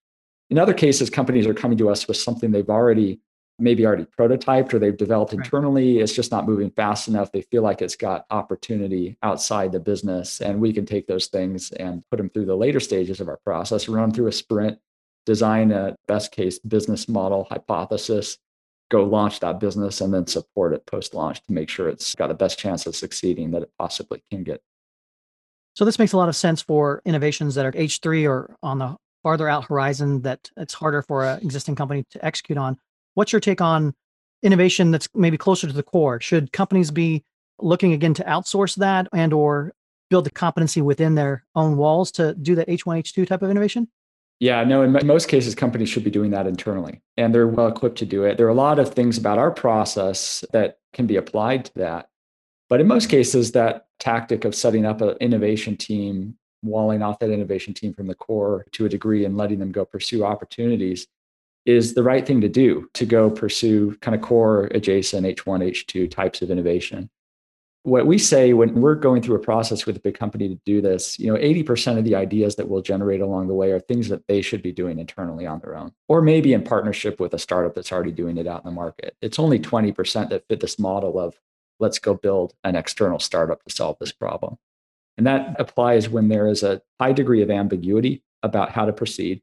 In 0.49 0.57
other 0.57 0.73
cases, 0.73 1.09
companies 1.09 1.47
are 1.47 1.53
coming 1.53 1.77
to 1.77 1.89
us 1.89 2.07
with 2.07 2.17
something 2.17 2.51
they've 2.51 2.69
already 2.69 3.19
maybe 3.59 3.85
already 3.85 4.05
prototyped 4.05 4.73
or 4.73 4.79
they've 4.79 4.97
developed 4.97 5.33
internally. 5.33 5.99
It's 5.99 6.13
just 6.13 6.31
not 6.31 6.45
moving 6.45 6.69
fast 6.69 7.07
enough. 7.07 7.31
They 7.31 7.41
feel 7.41 7.63
like 7.63 7.81
it's 7.81 7.95
got 7.95 8.25
opportunity 8.29 9.17
outside 9.23 9.71
the 9.71 9.79
business. 9.79 10.41
And 10.41 10.61
we 10.61 10.71
can 10.73 10.85
take 10.85 11.07
those 11.07 11.27
things 11.27 11.71
and 11.71 12.03
put 12.11 12.17
them 12.17 12.29
through 12.29 12.45
the 12.45 12.55
later 12.55 12.79
stages 12.79 13.19
of 13.19 13.27
our 13.27 13.39
process, 13.43 13.89
run 13.89 14.11
through 14.11 14.27
a 14.27 14.31
sprint, 14.31 14.77
design 15.25 15.71
a 15.71 15.95
best 16.07 16.31
case 16.31 16.59
business 16.59 17.09
model 17.09 17.47
hypothesis, 17.49 18.37
go 18.89 19.03
launch 19.03 19.39
that 19.41 19.59
business, 19.59 20.01
and 20.01 20.13
then 20.13 20.27
support 20.27 20.73
it 20.73 20.85
post 20.85 21.13
launch 21.13 21.45
to 21.45 21.53
make 21.53 21.69
sure 21.69 21.89
it's 21.89 22.15
got 22.15 22.27
the 22.27 22.33
best 22.33 22.57
chance 22.57 22.85
of 22.85 22.95
succeeding 22.95 23.51
that 23.51 23.63
it 23.63 23.71
possibly 23.77 24.23
can 24.31 24.43
get. 24.43 24.61
So 25.75 25.85
this 25.85 25.99
makes 25.99 26.13
a 26.13 26.17
lot 26.17 26.29
of 26.29 26.35
sense 26.35 26.61
for 26.61 27.01
innovations 27.05 27.55
that 27.55 27.65
are 27.65 27.71
H3 27.71 28.27
or 28.27 28.55
on 28.63 28.79
the 28.79 28.95
farther 29.23 29.47
out 29.47 29.65
horizon 29.65 30.21
that 30.21 30.49
it's 30.57 30.73
harder 30.73 31.01
for 31.01 31.25
an 31.25 31.41
existing 31.41 31.75
company 31.75 32.05
to 32.11 32.25
execute 32.25 32.57
on. 32.57 32.77
What's 33.13 33.31
your 33.31 33.39
take 33.39 33.61
on 33.61 33.93
innovation 34.41 34.91
that's 34.91 35.09
maybe 35.13 35.37
closer 35.37 35.67
to 35.67 35.73
the 35.73 35.83
core? 35.83 36.19
Should 36.21 36.51
companies 36.51 36.91
be 36.91 37.23
looking 37.59 37.93
again 37.93 38.13
to 38.15 38.23
outsource 38.23 38.75
that 38.77 39.07
and 39.13 39.33
or 39.33 39.73
build 40.09 40.25
the 40.25 40.31
competency 40.31 40.81
within 40.81 41.15
their 41.15 41.43
own 41.55 41.77
walls 41.77 42.11
to 42.13 42.33
do 42.35 42.55
the 42.55 42.65
H1, 42.65 42.99
H2 43.03 43.27
type 43.27 43.41
of 43.41 43.51
innovation? 43.51 43.89
Yeah, 44.39 44.63
no, 44.63 44.83
in 44.83 45.07
most 45.07 45.27
cases, 45.27 45.55
companies 45.55 45.89
should 45.89 46.03
be 46.03 46.11
doing 46.11 46.31
that 46.31 46.45
internally 46.45 47.01
and 47.17 47.33
they're 47.33 47.47
well 47.47 47.67
equipped 47.67 47.97
to 47.99 48.05
do 48.05 48.23
it. 48.23 48.37
There 48.37 48.45
are 48.45 48.49
a 48.49 48.53
lot 48.53 48.77
of 48.77 48.93
things 48.93 49.17
about 49.17 49.39
our 49.39 49.51
process 49.51 50.43
that 50.53 50.77
can 50.93 51.07
be 51.07 51.15
applied 51.15 51.65
to 51.65 51.73
that. 51.75 52.09
But 52.69 52.81
in 52.81 52.87
most 52.87 53.09
cases, 53.09 53.53
that 53.53 53.87
tactic 53.99 54.45
of 54.45 54.53
setting 54.53 54.85
up 54.85 55.01
an 55.01 55.15
innovation 55.21 55.75
team 55.75 56.37
walling 56.63 57.01
off 57.01 57.19
that 57.19 57.31
innovation 57.31 57.73
team 57.73 57.93
from 57.93 58.07
the 58.07 58.15
core 58.15 58.65
to 58.73 58.85
a 58.85 58.89
degree 58.89 59.25
and 59.25 59.37
letting 59.37 59.59
them 59.59 59.71
go 59.71 59.85
pursue 59.85 60.23
opportunities 60.23 61.07
is 61.65 61.93
the 61.93 62.03
right 62.03 62.25
thing 62.25 62.41
to 62.41 62.49
do 62.49 62.89
to 62.93 63.05
go 63.05 63.29
pursue 63.29 63.95
kind 64.01 64.15
of 64.15 64.21
core 64.21 64.65
adjacent 64.71 65.25
H1, 65.25 65.63
H2 65.63 66.09
types 66.11 66.41
of 66.41 66.51
innovation. 66.51 67.09
What 67.87 68.05
we 68.05 68.17
say 68.17 68.51
when 68.51 68.81
we're 68.81 68.95
going 68.95 69.21
through 69.21 69.37
a 69.37 69.39
process 69.39 69.85
with 69.85 69.95
a 69.95 70.01
big 70.01 70.19
company 70.19 70.49
to 70.49 70.59
do 70.65 70.81
this, 70.81 71.17
you 71.17 71.31
know, 71.31 71.39
80% 71.39 71.97
of 71.97 72.03
the 72.03 72.15
ideas 72.15 72.57
that 72.57 72.67
we'll 72.67 72.81
generate 72.81 73.21
along 73.21 73.47
the 73.47 73.53
way 73.53 73.71
are 73.71 73.79
things 73.79 74.09
that 74.09 74.27
they 74.27 74.41
should 74.41 74.61
be 74.61 74.73
doing 74.73 74.99
internally 74.99 75.45
on 75.45 75.59
their 75.59 75.77
own, 75.77 75.93
or 76.09 76.21
maybe 76.21 76.51
in 76.51 76.63
partnership 76.63 77.17
with 77.17 77.33
a 77.33 77.39
startup 77.39 77.73
that's 77.73 77.93
already 77.93 78.11
doing 78.11 78.35
it 78.35 78.45
out 78.45 78.61
in 78.61 78.65
the 78.65 78.75
market. 78.75 79.15
It's 79.21 79.39
only 79.39 79.57
20% 79.57 80.27
that 80.27 80.43
fit 80.49 80.59
this 80.59 80.77
model 80.77 81.17
of 81.17 81.39
let's 81.79 81.97
go 81.97 82.13
build 82.13 82.53
an 82.65 82.75
external 82.75 83.19
startup 83.19 83.63
to 83.63 83.73
solve 83.73 83.95
this 84.01 84.11
problem. 84.11 84.57
And 85.17 85.25
that 85.25 85.55
applies 85.57 86.09
when 86.09 86.27
there 86.27 86.49
is 86.49 86.63
a 86.63 86.81
high 86.99 87.13
degree 87.13 87.41
of 87.41 87.49
ambiguity 87.49 88.21
about 88.43 88.71
how 88.71 88.83
to 88.83 88.91
proceed, 88.91 89.41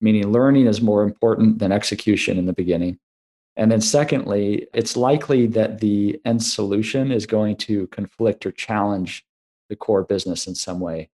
meaning 0.00 0.32
learning 0.32 0.66
is 0.66 0.82
more 0.82 1.04
important 1.04 1.60
than 1.60 1.70
execution 1.70 2.38
in 2.38 2.46
the 2.46 2.52
beginning. 2.52 2.98
And 3.56 3.70
then, 3.70 3.80
secondly, 3.80 4.66
it's 4.74 4.96
likely 4.96 5.46
that 5.48 5.80
the 5.80 6.20
end 6.24 6.42
solution 6.42 7.12
is 7.12 7.26
going 7.26 7.56
to 7.58 7.86
conflict 7.88 8.46
or 8.46 8.52
challenge 8.52 9.24
the 9.68 9.76
core 9.76 10.02
business 10.02 10.46
in 10.46 10.54
some 10.54 10.80
way, 10.80 11.08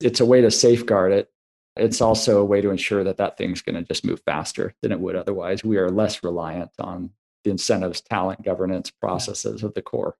It's 0.00 0.20
a 0.20 0.26
way 0.26 0.40
to 0.40 0.50
safeguard 0.50 1.12
it. 1.12 1.30
It's 1.76 2.00
also 2.00 2.40
a 2.40 2.44
way 2.44 2.60
to 2.60 2.70
ensure 2.70 3.02
that 3.04 3.16
that 3.16 3.36
thing's 3.36 3.62
going 3.62 3.76
to 3.76 3.82
just 3.82 4.04
move 4.04 4.20
faster 4.24 4.74
than 4.80 4.92
it 4.92 5.00
would 5.00 5.16
otherwise. 5.16 5.64
We 5.64 5.76
are 5.76 5.90
less 5.90 6.22
reliant 6.22 6.70
on 6.78 7.10
the 7.42 7.50
incentives, 7.50 8.00
talent, 8.00 8.42
governance 8.42 8.90
processes 8.90 9.62
of 9.62 9.74
the 9.74 9.82
core. 9.82 10.16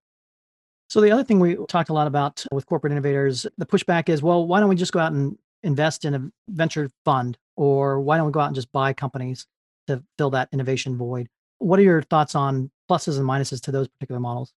So 0.91 1.01
the 1.01 1.11
other 1.11 1.25
thing 1.25 1.41
we 1.41 1.57
talked 1.69 1.89
a 1.89 1.95
lot 1.95 2.07
about 2.07 2.45
with 2.53 2.67
corporate 2.67 2.93
innovators, 2.93 3.47
the 3.57 3.67
pushback 3.67 4.09
is, 4.09 4.23
well, 4.23 4.47
why 4.47 4.61
don't 4.61 4.69
we 4.69 4.77
just 4.77 4.93
go 4.93 4.99
out 4.99 5.13
and 5.13 5.39
invest 5.63 6.05
in 6.05 6.15
a 6.15 6.31
venture 6.49 6.91
fund 7.05 7.39
or 7.57 8.01
why 8.01 8.17
don't 8.17 8.27
we 8.27 8.33
go 8.33 8.41
out 8.41 8.49
and 8.49 8.55
just 8.55 8.71
buy 8.71 8.93
companies? 8.93 9.47
To 9.87 10.03
fill 10.19 10.31
that 10.31 10.49
innovation 10.53 10.97
void. 10.97 11.29
What 11.59 11.79
are 11.79 11.83
your 11.83 12.03
thoughts 12.03 12.35
on 12.35 12.71
pluses 12.91 13.19
and 13.19 13.29
minuses 13.29 13.61
to 13.63 13.73
those 13.73 13.89
particular 13.89 14.21
models? 14.21 14.53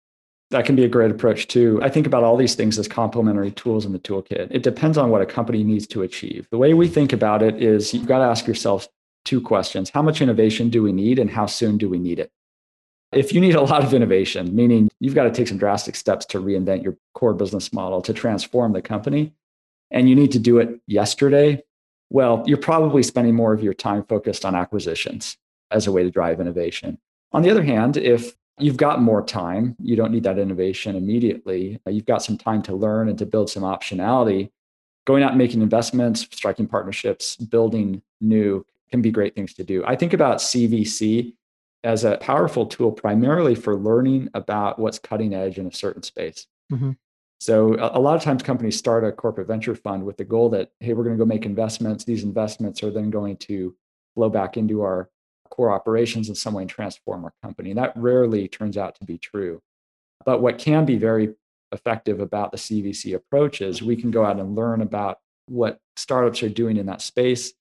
That 0.50 0.66
can 0.66 0.76
be 0.76 0.86
a 0.86 0.90
great 0.90 1.12
approach 1.12 1.48
too. 1.48 1.80
I 1.84 1.90
think 1.90 2.08
about 2.08 2.24
all 2.24 2.38
these 2.38 2.56
things 2.56 2.80
as 2.80 2.88
complementary 2.88 3.52
tools 3.52 3.86
in 3.86 3.92
the 3.92 4.00
toolkit. 4.00 4.48
It 4.50 4.64
depends 4.64 4.98
on 4.98 5.10
what 5.10 5.22
a 5.22 5.26
company 5.26 5.64
needs 5.64 5.86
to 5.88 6.04
achieve. 6.04 6.48
The 6.52 6.58
way 6.58 6.74
we 6.74 6.88
think 6.88 7.12
about 7.12 7.44
it 7.44 7.62
is 7.62 7.94
you've 7.94 8.08
got 8.08 8.20
to 8.20 8.26
ask 8.26 8.48
yourself 8.48 8.88
two 9.26 9.42
questions 9.42 9.90
How 9.90 10.02
much 10.02 10.22
innovation 10.22 10.70
do 10.70 10.82
we 10.82 10.94
need, 10.94 11.20
and 11.20 11.30
how 11.30 11.46
soon 11.46 11.78
do 11.78 11.90
we 11.90 12.00
need 12.00 12.20
it? 12.20 12.32
If 13.12 13.34
you 13.34 13.42
need 13.42 13.56
a 13.56 13.62
lot 13.62 13.84
of 13.84 13.94
innovation, 13.94 14.56
meaning 14.56 14.90
you've 15.00 15.16
got 15.16 15.24
to 15.24 15.32
take 15.32 15.48
some 15.48 15.58
drastic 15.58 15.96
steps 15.96 16.26
to 16.28 16.40
reinvent 16.40 16.84
your 16.84 16.98
core 17.14 17.34
business 17.34 17.72
model 17.74 18.02
to 18.02 18.14
transform 18.14 18.74
the 18.74 18.82
company, 18.82 19.34
and 19.92 20.10
you 20.10 20.16
need 20.16 20.32
to 20.32 20.40
do 20.40 20.60
it 20.60 20.80
yesterday, 20.88 21.62
well, 22.10 22.44
you're 22.46 22.58
probably 22.58 23.04
spending 23.04 23.36
more 23.36 23.54
of 23.54 23.64
your 23.64 23.74
time 23.74 24.04
focused 24.04 24.46
on 24.46 24.56
acquisitions 24.56 25.38
as 25.72 25.88
a 25.88 25.92
way 25.92 26.04
to 26.04 26.12
drive 26.12 26.40
innovation. 26.40 26.98
On 27.34 27.42
the 27.42 27.50
other 27.50 27.64
hand, 27.64 27.98
if 27.98 28.34
you've 28.60 28.78
got 28.78 29.02
more 29.02 29.24
time, 29.24 29.76
you 29.82 29.96
don't 29.96 30.12
need 30.12 30.24
that 30.24 30.40
innovation 30.40 30.96
immediately, 30.96 31.80
you've 31.86 32.06
got 32.06 32.24
some 32.24 32.38
time 32.38 32.62
to 32.64 32.74
learn 32.74 33.10
and 33.10 33.18
to 33.20 33.26
build 33.26 33.50
some 33.50 33.64
optionality, 33.64 34.50
going 35.06 35.24
out 35.24 35.32
and 35.32 35.38
making 35.38 35.62
investments, 35.62 36.22
striking 36.32 36.68
partnerships, 36.68 37.36
building 37.36 38.02
new 38.22 38.66
can 38.90 39.02
be 39.02 39.12
great 39.12 39.36
things 39.36 39.54
to 39.54 39.64
do. 39.64 39.84
I 39.86 39.96
think 39.96 40.14
about 40.14 40.38
CVC 40.38 41.34
as 41.84 42.04
a 42.04 42.18
powerful 42.18 42.66
tool 42.66 42.92
primarily 42.92 43.56
for 43.56 43.76
learning 43.76 44.30
about 44.34 44.80
what's 44.80 45.00
cutting 45.00 45.34
edge 45.34 45.58
in 45.58 45.68
a 45.68 45.74
certain 45.74 46.04
space. 46.04 46.48
Mm-hmm. 46.72 46.92
So 47.40 47.76
a, 47.76 48.00
lot 48.00 48.16
of 48.16 48.24
times 48.24 48.42
companies 48.42 48.78
start 48.78 49.04
a 49.04 49.12
corporate 49.12 49.48
venture 49.48 49.76
fund 49.76 50.04
with 50.04 50.18
the 50.18 50.26
goal 50.26 50.50
that, 50.50 50.72
hey, 50.80 50.94
we're 50.94 51.04
going 51.04 51.16
to 51.16 51.24
go 51.24 51.28
make 51.28 51.46
investments. 51.46 52.04
These 52.04 52.24
investments 52.24 52.82
are 52.84 52.90
then 52.90 53.12
going 53.12 53.38
to 53.38 53.76
flow 54.16 54.30
back 54.30 54.58
into 54.58 54.82
our 54.82 55.10
core 55.52 55.72
operations 55.72 56.30
in 56.30 56.36
some 56.36 56.56
way 56.56 56.64
and 56.64 56.70
transform 56.70 57.24
our 57.24 57.34
company. 57.44 57.70
And 57.70 57.78
that 57.78 57.94
rarely 57.96 58.48
turns 58.48 58.76
out 58.76 58.96
to 58.96 59.06
be 59.06 59.20
true. 59.20 59.62
But 60.26 60.42
what 60.42 60.58
can 60.58 60.86
be 60.86 60.98
very 60.98 61.36
effective 61.72 62.22
about 62.22 62.52
the 62.52 62.58
CVC 62.58 63.14
approach 63.14 63.62
is 63.62 63.84
we 63.84 63.96
can 63.96 64.10
go 64.10 64.26
out 64.26 64.40
and 64.40 64.56
learn 64.56 64.82
about 64.82 65.20
what 65.48 65.80
startups 65.96 66.42
are 66.42 66.50
doing 66.50 66.78
in 66.78 66.88
that 66.88 67.02
space. 67.02 67.54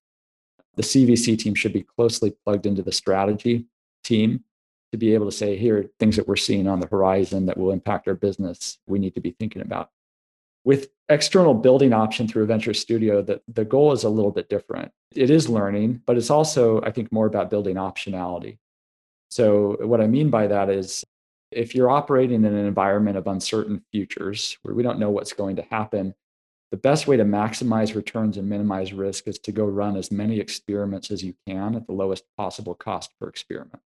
The 0.76 0.82
CVC 0.82 1.38
team 1.38 1.54
should 1.54 1.72
be 1.72 1.82
closely 1.82 2.34
plugged 2.44 2.66
into 2.66 2.82
the 2.82 2.92
strategy 2.92 3.66
team 4.04 4.44
to 4.92 4.98
be 4.98 5.14
able 5.14 5.26
to 5.26 5.36
say, 5.36 5.56
here 5.56 5.78
are 5.78 5.84
things 5.98 6.16
that 6.16 6.28
we're 6.28 6.36
seeing 6.36 6.68
on 6.68 6.80
the 6.80 6.86
horizon 6.86 7.46
that 7.46 7.58
will 7.58 7.72
impact 7.72 8.08
our 8.08 8.14
business 8.14 8.78
we 8.86 8.98
need 8.98 9.14
to 9.14 9.20
be 9.20 9.32
thinking 9.32 9.62
about. 9.62 9.90
With 10.64 10.88
external 11.08 11.54
building 11.54 11.92
option 11.92 12.26
through 12.26 12.44
a 12.44 12.46
venture 12.46 12.74
studio, 12.74 13.22
the, 13.22 13.40
the 13.48 13.64
goal 13.64 13.92
is 13.92 14.04
a 14.04 14.08
little 14.08 14.32
bit 14.32 14.48
different. 14.48 14.92
It 15.14 15.30
is 15.30 15.48
learning, 15.48 16.02
but 16.06 16.16
it's 16.16 16.30
also, 16.30 16.80
I 16.82 16.90
think, 16.90 17.12
more 17.12 17.26
about 17.26 17.50
building 17.50 17.76
optionality. 17.76 18.58
So, 19.30 19.76
what 19.80 20.00
I 20.00 20.06
mean 20.06 20.30
by 20.30 20.46
that 20.48 20.70
is 20.70 21.04
if 21.50 21.74
you're 21.74 21.90
operating 21.90 22.44
in 22.44 22.54
an 22.54 22.66
environment 22.66 23.16
of 23.16 23.26
uncertain 23.26 23.82
futures 23.92 24.58
where 24.62 24.74
we 24.74 24.82
don't 24.82 24.98
know 24.98 25.10
what's 25.10 25.32
going 25.32 25.56
to 25.56 25.62
happen, 25.62 26.14
the 26.72 26.76
best 26.76 27.06
way 27.06 27.16
to 27.16 27.24
maximize 27.24 27.94
returns 27.94 28.36
and 28.36 28.48
minimize 28.48 28.92
risk 28.92 29.28
is 29.28 29.38
to 29.40 29.52
go 29.52 29.64
run 29.64 29.96
as 29.96 30.10
many 30.10 30.40
experiments 30.40 31.10
as 31.10 31.22
you 31.22 31.34
can 31.46 31.76
at 31.76 31.86
the 31.86 31.92
lowest 31.92 32.24
possible 32.36 32.74
cost 32.74 33.12
per 33.20 33.28
experiment 33.28 33.80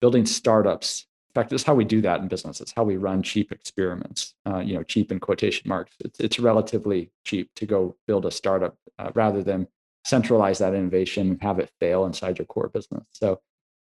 building 0.00 0.26
startups. 0.26 1.06
In 1.30 1.40
fact, 1.40 1.50
that's 1.50 1.62
how 1.62 1.74
we 1.74 1.84
do 1.84 2.00
that 2.00 2.20
in 2.20 2.28
business. 2.28 2.60
It's 2.60 2.72
how 2.72 2.82
we 2.82 2.96
run 2.96 3.22
cheap 3.22 3.52
experiments. 3.52 4.34
Uh, 4.46 4.58
you 4.58 4.74
know, 4.74 4.82
cheap 4.82 5.12
in 5.12 5.20
quotation 5.20 5.68
marks. 5.68 5.94
It's, 6.00 6.18
it's 6.18 6.40
relatively 6.40 7.10
cheap 7.24 7.50
to 7.56 7.66
go 7.66 7.96
build 8.06 8.26
a 8.26 8.30
startup 8.30 8.76
uh, 8.98 9.10
rather 9.14 9.42
than 9.42 9.68
centralize 10.04 10.58
that 10.58 10.74
innovation 10.74 11.30
and 11.30 11.42
have 11.42 11.58
it 11.58 11.70
fail 11.78 12.06
inside 12.06 12.38
your 12.38 12.46
core 12.46 12.68
business. 12.68 13.04
So, 13.10 13.40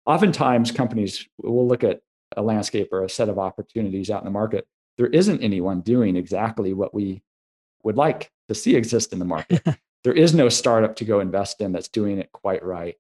oftentimes 0.05 0.71
companies 0.71 1.27
will 1.37 1.67
look 1.67 1.83
at 1.83 2.01
a 2.37 2.41
landscape 2.41 2.89
or 2.91 3.03
a 3.03 3.09
set 3.09 3.27
of 3.27 3.39
opportunities 3.39 4.09
out 4.09 4.21
in 4.21 4.25
the 4.25 4.31
market. 4.31 4.67
There 4.97 5.07
isn't 5.07 5.41
anyone 5.41 5.81
doing 5.81 6.15
exactly 6.15 6.73
what 6.73 6.93
we 6.93 7.21
would 7.83 7.97
like 7.97 8.31
to 8.47 8.55
see 8.55 8.75
exist 8.75 9.13
in 9.13 9.19
the 9.19 9.25
market. 9.25 9.61
there 10.03 10.13
is 10.13 10.33
no 10.33 10.47
startup 10.47 10.95
to 10.97 11.05
go 11.05 11.19
invest 11.19 11.59
in 11.59 11.71
that's 11.71 11.87
doing 11.87 12.19
it 12.19 12.31
quite 12.31 12.63
right. 12.63 12.95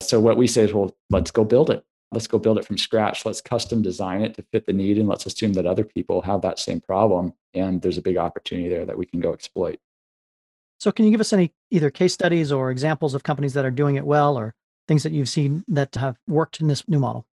So 0.00 0.20
what 0.20 0.36
we 0.36 0.46
say 0.46 0.62
is, 0.62 0.72
well, 0.72 0.96
let's 1.10 1.30
go 1.30 1.44
build 1.44 1.70
it 1.70 1.84
let's 2.12 2.26
go 2.26 2.38
build 2.38 2.58
it 2.58 2.64
from 2.64 2.78
scratch. 2.78 3.26
Let's 3.26 3.40
custom 3.40 3.82
design 3.82 4.22
it 4.22 4.34
to 4.34 4.42
fit 4.52 4.66
the 4.66 4.72
need 4.72 4.98
and 4.98 5.08
let's 5.08 5.26
assume 5.26 5.52
that 5.54 5.66
other 5.66 5.84
people 5.84 6.22
have 6.22 6.42
that 6.42 6.58
same 6.58 6.80
problem. 6.80 7.34
And 7.54 7.82
there's 7.82 7.98
a 7.98 8.02
big 8.02 8.16
opportunity 8.16 8.68
there 8.68 8.86
that 8.86 8.98
we 8.98 9.06
can 9.06 9.20
go 9.20 9.32
exploit. 9.32 9.78
So, 10.80 10.92
can 10.92 11.04
you 11.04 11.10
give 11.10 11.20
us 11.20 11.32
any 11.32 11.52
either 11.70 11.90
case 11.90 12.14
studies 12.14 12.52
or 12.52 12.70
examples 12.70 13.14
of 13.14 13.24
companies 13.24 13.54
that 13.54 13.64
are 13.64 13.70
doing 13.70 13.96
it 13.96 14.06
well 14.06 14.38
or 14.38 14.54
things 14.86 15.02
that 15.02 15.12
you've 15.12 15.28
seen 15.28 15.64
that 15.68 15.94
have 15.96 16.16
worked 16.28 16.60
in 16.60 16.68
this 16.68 16.86
new 16.88 17.00
model? 17.00 17.26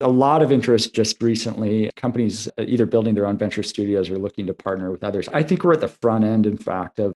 A 0.00 0.08
lot 0.08 0.42
of 0.42 0.52
interest 0.52 0.92
just 0.92 1.22
recently. 1.22 1.90
Companies 1.96 2.48
either 2.58 2.84
building 2.84 3.14
their 3.14 3.26
own 3.26 3.38
venture 3.38 3.62
studios 3.62 4.10
or 4.10 4.18
looking 4.18 4.46
to 4.46 4.54
partner 4.54 4.90
with 4.90 5.04
others. 5.04 5.28
I 5.28 5.42
think 5.42 5.64
we're 5.64 5.72
at 5.72 5.80
the 5.80 5.88
front 5.88 6.24
end, 6.24 6.44
in 6.44 6.58
fact, 6.58 6.98
of 6.98 7.14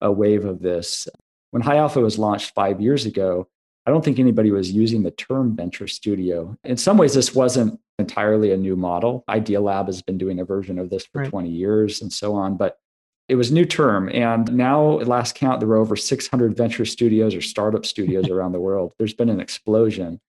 a 0.00 0.12
wave 0.12 0.44
of 0.44 0.60
this. 0.60 1.08
When 1.52 1.62
High 1.62 1.78
Alpha 1.78 2.00
was 2.00 2.18
launched 2.18 2.54
five 2.54 2.80
years 2.80 3.06
ago, 3.06 3.48
I 3.88 3.90
don't 3.90 4.04
think 4.04 4.18
anybody 4.18 4.50
was 4.50 4.70
using 4.70 5.02
the 5.02 5.10
term 5.10 5.56
venture 5.56 5.88
studio. 5.88 6.58
In 6.62 6.76
some 6.76 6.98
ways, 6.98 7.14
this 7.14 7.34
wasn't 7.34 7.80
entirely 7.98 8.52
a 8.52 8.56
new 8.58 8.76
model. 8.76 9.24
Idealab 9.30 9.86
has 9.86 10.02
been 10.02 10.18
doing 10.18 10.40
a 10.40 10.44
version 10.44 10.78
of 10.78 10.90
this 10.90 11.06
for 11.06 11.22
right. 11.22 11.30
20 11.30 11.48
years 11.48 12.02
and 12.02 12.12
so 12.12 12.34
on, 12.34 12.58
but 12.58 12.78
it 13.30 13.36
was 13.36 13.50
a 13.50 13.54
new 13.54 13.64
term. 13.64 14.10
And 14.12 14.54
now, 14.54 15.00
at 15.00 15.08
last 15.08 15.36
count, 15.36 15.60
there 15.60 15.70
were 15.70 15.78
over 15.78 15.96
600 15.96 16.54
venture 16.54 16.84
studios 16.84 17.34
or 17.34 17.40
startup 17.40 17.86
studios 17.86 18.28
around 18.30 18.52
the 18.52 18.60
world. 18.60 18.92
There's 18.98 19.14
been 19.14 19.30
an 19.30 19.40
explosion. 19.40 20.20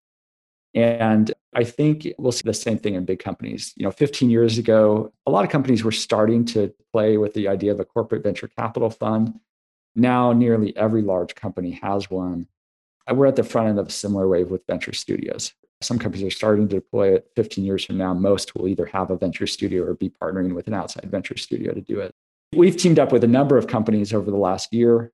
And 0.73 1.33
I 1.53 1.65
think 1.65 2.07
we'll 2.17 2.31
see 2.31 2.43
the 2.45 2.53
same 2.53 2.77
thing 2.77 2.95
in 2.95 3.03
big 3.03 3.19
companies. 3.19 3.73
You 3.75 3.83
know, 3.83 3.91
15 3.91 4.29
years 4.29 4.57
ago, 4.57 5.11
a 5.25 5.31
lot 5.31 5.43
of 5.43 5.51
companies 5.51 5.83
were 5.83 5.91
starting 5.91 6.45
to 6.45 6.73
play 6.93 7.17
with 7.17 7.33
the 7.33 7.49
idea 7.49 7.73
of 7.73 7.81
a 7.81 7.85
corporate 7.85 8.23
venture 8.23 8.47
capital 8.47 8.89
fund. 8.89 9.37
Now, 9.97 10.31
nearly 10.31 10.73
every 10.77 11.01
large 11.01 11.35
company 11.35 11.71
has 11.83 12.09
one 12.09 12.47
Uh, 13.09 13.13
we're 13.13 13.27
at 13.27 13.35
the 13.35 13.43
front 13.43 13.69
end 13.69 13.79
of 13.79 13.87
a 13.87 13.91
similar 13.91 14.27
wave 14.27 14.49
with 14.49 14.65
venture 14.67 14.93
studios. 14.93 15.53
Some 15.81 15.97
companies 15.97 16.27
are 16.27 16.35
starting 16.35 16.67
to 16.67 16.75
deploy 16.75 17.15
it 17.15 17.31
15 17.35 17.63
years 17.63 17.85
from 17.85 17.97
now. 17.97 18.13
Most 18.13 18.55
will 18.55 18.67
either 18.67 18.85
have 18.87 19.11
a 19.11 19.17
venture 19.17 19.47
studio 19.47 19.83
or 19.83 19.93
be 19.93 20.09
partnering 20.09 20.53
with 20.53 20.67
an 20.67 20.73
outside 20.73 21.09
venture 21.09 21.37
studio 21.37 21.73
to 21.73 21.81
do 21.81 22.01
it. 22.01 22.11
We've 22.53 22.75
teamed 22.75 22.99
up 22.99 23.11
with 23.11 23.23
a 23.23 23.27
number 23.27 23.57
of 23.57 23.67
companies 23.67 24.13
over 24.13 24.29
the 24.29 24.37
last 24.37 24.73
year 24.73 25.11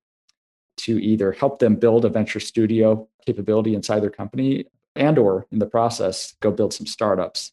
to 0.77 1.03
either 1.03 1.31
help 1.31 1.59
them 1.59 1.75
build 1.75 2.05
a 2.05 2.09
venture 2.09 2.39
studio 2.39 3.07
capability 3.25 3.75
inside 3.75 4.01
their 4.01 4.09
company 4.09 4.65
and 4.95 5.17
or 5.17 5.45
in 5.51 5.59
the 5.59 5.65
process 5.65 6.33
go 6.41 6.51
build 6.51 6.73
some 6.73 6.85
startups 6.85 7.51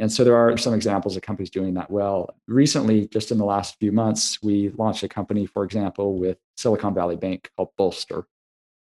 and 0.00 0.10
so 0.10 0.24
there 0.24 0.36
are 0.36 0.56
some 0.56 0.72
examples 0.72 1.14
of 1.14 1.22
companies 1.22 1.50
doing 1.50 1.74
that 1.74 1.90
well. 1.90 2.34
Recently, 2.48 3.06
just 3.08 3.30
in 3.30 3.36
the 3.36 3.44
last 3.44 3.78
few 3.78 3.92
months, 3.92 4.42
we 4.42 4.70
launched 4.70 5.02
a 5.02 5.08
company, 5.08 5.44
for 5.44 5.62
example, 5.62 6.16
with 6.18 6.38
Silicon 6.56 6.94
Valley 6.94 7.16
Bank 7.16 7.50
called 7.54 7.68
Bolster. 7.76 8.24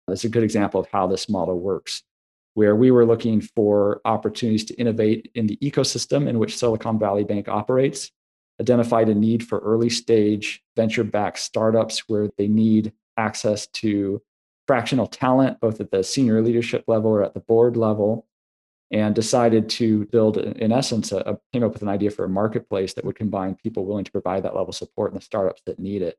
That's 0.06 0.24
a 0.24 0.28
good 0.28 0.42
example 0.42 0.80
of 0.80 0.88
how 0.92 1.06
this 1.06 1.28
model 1.28 1.58
works, 1.58 2.02
where 2.54 2.76
we 2.76 2.90
were 2.90 3.06
looking 3.06 3.40
for 3.40 4.00
opportunities 4.04 4.64
to 4.66 4.74
innovate 4.74 5.30
in 5.34 5.46
the 5.46 5.56
ecosystem 5.56 6.28
in 6.28 6.38
which 6.38 6.56
Silicon 6.56 6.98
Valley 6.98 7.24
Bank 7.24 7.48
operates, 7.48 8.10
identified 8.60 9.08
a 9.08 9.14
need 9.14 9.46
for 9.46 9.58
early 9.58 9.90
stage 9.90 10.62
venture 10.76 11.04
backed 11.04 11.38
startups 11.38 12.08
where 12.08 12.30
they 12.38 12.48
need 12.48 12.92
access 13.16 13.66
to 13.68 14.22
fractional 14.66 15.06
talent, 15.06 15.60
both 15.60 15.80
at 15.80 15.90
the 15.90 16.02
senior 16.02 16.42
leadership 16.42 16.84
level 16.86 17.10
or 17.10 17.22
at 17.22 17.34
the 17.34 17.40
board 17.40 17.76
level 17.76 18.26
and 18.90 19.14
decided 19.14 19.68
to 19.68 20.06
build, 20.06 20.38
in 20.38 20.70
essence, 20.70 21.10
a, 21.12 21.18
a, 21.18 21.38
came 21.52 21.64
up 21.64 21.72
with 21.72 21.82
an 21.82 21.88
idea 21.88 22.10
for 22.10 22.24
a 22.24 22.28
marketplace 22.28 22.94
that 22.94 23.04
would 23.04 23.16
combine 23.16 23.56
people 23.56 23.84
willing 23.84 24.04
to 24.04 24.12
provide 24.12 24.44
that 24.44 24.54
level 24.54 24.68
of 24.68 24.76
support 24.76 25.10
and 25.12 25.20
the 25.20 25.24
startups 25.24 25.62
that 25.66 25.78
need 25.78 26.02
it. 26.02 26.18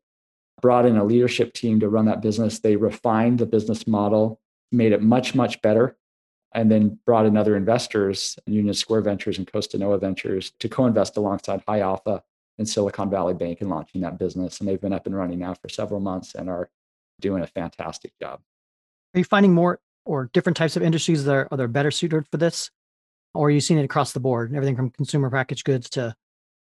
Brought 0.62 0.86
in 0.86 0.98
a 0.98 1.04
leadership 1.04 1.54
team 1.54 1.80
to 1.80 1.90
run 1.90 2.06
that 2.06 2.22
business. 2.22 2.60
They 2.60 2.76
refined 2.76 3.40
the 3.40 3.46
business 3.46 3.86
model, 3.86 4.40
made 4.72 4.92
it 4.92 5.04
much, 5.04 5.36
much 5.36 5.62
better, 5.62 5.98
and 6.54 6.72
then 6.72 7.00
brought 7.06 7.26
in 7.26 7.38
other 7.38 7.56
investors, 7.56 8.38
Union 8.46 8.74
Square 8.74 9.02
Ventures 9.02 9.38
and 9.38 9.46
Costanoa 9.46 10.00
Ventures, 10.00 10.52
to 10.60 10.68
co 10.68 10.86
invest 10.86 11.18
alongside 11.18 11.64
High 11.68 11.82
Alpha 11.82 12.24
and 12.58 12.68
Silicon 12.68 13.10
Valley 13.10 13.34
Bank 13.34 13.62
in 13.62 13.70
launching 13.70 14.02
that 14.02 14.18
business. 14.18 14.60
And 14.60 14.68
they've 14.68 14.82
been 14.82 14.94
up 14.94 15.06
and 15.06 15.16
running 15.16 15.40
now 15.40 15.54
for 15.54 15.70
several 15.70 16.00
months 16.00 16.34
and 16.34 16.50
are 16.50 16.70
doing 17.22 17.44
a 17.44 17.48
fantastic 17.48 18.14
job. 18.20 18.42
Are 19.14 19.20
you 19.20 19.24
finding 19.24 19.54
more 19.54 19.80
or 20.06 20.30
different 20.34 20.58
types 20.58 20.76
of 20.76 20.84
industries 20.84 21.26
that 21.26 21.34
are, 21.34 21.48
are 21.52 21.68
better 21.68 21.92
suited 21.92 22.28
for 22.32 22.38
this? 22.38 22.72
Or 23.34 23.48
are 23.48 23.52
you 23.52 23.60
seeing 23.60 23.80
it 23.80 23.84
across 23.84 24.14
the 24.14 24.20
board, 24.20 24.56
everything 24.56 24.76
from 24.76 24.90
consumer 24.90 25.30
packaged 25.30 25.66
goods 25.66 25.90
to 25.92 26.16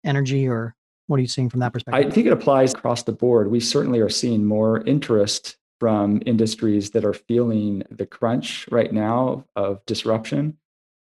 energy, 0.06 0.48
or 0.48 0.76
what 1.08 1.18
are 1.18 1.22
you 1.22 1.28
seeing 1.28 1.50
from 1.50 1.60
that 1.60 1.74
perspective? 1.74 2.08
I 2.08 2.10
think 2.10 2.28
it 2.28 2.34
applies 2.34 2.74
across 2.74 3.04
the 3.04 3.12
board. 3.12 3.52
We 3.52 3.60
certainly 3.60 4.00
are 4.00 4.10
seeing 4.10 4.46
more 4.46 4.82
interest 4.82 5.58
from 5.80 6.22
industries 6.26 6.92
that 6.92 7.04
are 7.04 7.14
feeling 7.14 7.84
the 7.90 8.06
crunch 8.06 8.68
right 8.72 8.94
now 8.94 9.46
of 9.56 9.86
disruption. 9.86 10.58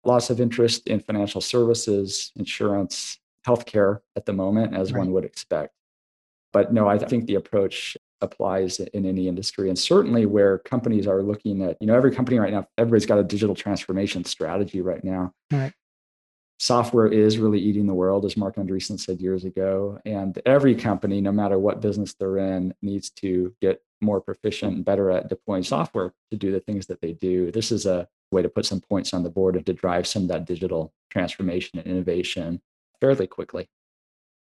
Lots 0.03 0.29
of 0.29 0.39
interest 0.39 0.87
in 0.87 0.99
financial 0.99 1.41
services, 1.41 2.31
insurance, 2.35 3.17
healthcare 3.47 4.01
at 4.15 4.25
the 4.25 4.33
moment, 4.33 4.75
as 4.75 4.91
right. 4.91 4.99
one 4.99 5.11
would 5.13 5.25
expect. 5.25 5.73
But 6.51 6.73
no, 6.73 6.87
I 6.87 6.97
think 6.97 7.25
the 7.25 7.35
approach 7.35 7.97
applies 8.21 8.79
in 8.79 9.05
any 9.05 9.27
industry 9.27 9.69
and 9.69 9.77
certainly 9.77 10.25
where 10.25 10.57
companies 10.59 11.05
are 11.05 11.21
looking 11.21 11.61
at 11.61 11.77
you 11.81 11.87
know 11.87 11.95
every 11.95 12.13
company 12.13 12.39
right 12.39 12.53
now 12.53 12.65
everybody's 12.77 13.05
got 13.05 13.19
a 13.19 13.23
digital 13.23 13.53
transformation 13.53 14.23
strategy 14.23 14.81
right 14.81 15.03
now 15.03 15.33
right. 15.51 15.73
Software 16.57 17.07
is 17.07 17.37
really 17.37 17.59
eating 17.59 17.85
the 17.85 17.93
world 17.93 18.25
as 18.25 18.37
Marc 18.37 18.55
Andreessen 18.55 18.99
said 18.99 19.21
years 19.21 19.43
ago 19.43 19.99
and 20.05 20.41
every 20.45 20.73
company 20.73 21.19
no 21.19 21.31
matter 21.31 21.59
what 21.59 21.81
business 21.81 22.13
they're 22.13 22.37
in 22.37 22.73
needs 22.81 23.09
to 23.09 23.53
get 23.61 23.81
more 24.01 24.21
proficient 24.21 24.75
and 24.75 24.85
better 24.85 25.11
at 25.11 25.27
deploying 25.27 25.63
software 25.63 26.13
to 26.31 26.37
do 26.37 26.51
the 26.51 26.59
things 26.59 26.85
that 26.87 27.01
they 27.01 27.13
do 27.13 27.51
this 27.51 27.71
is 27.71 27.85
a 27.85 28.07
way 28.31 28.41
to 28.41 28.49
put 28.49 28.65
some 28.65 28.79
points 28.79 29.13
on 29.13 29.23
the 29.23 29.29
board 29.29 29.55
and 29.55 29.65
to 29.65 29.73
drive 29.73 30.05
some 30.05 30.23
of 30.23 30.27
that 30.29 30.45
digital 30.45 30.93
transformation 31.09 31.79
and 31.79 31.87
innovation 31.87 32.61
fairly 32.99 33.27
quickly 33.27 33.67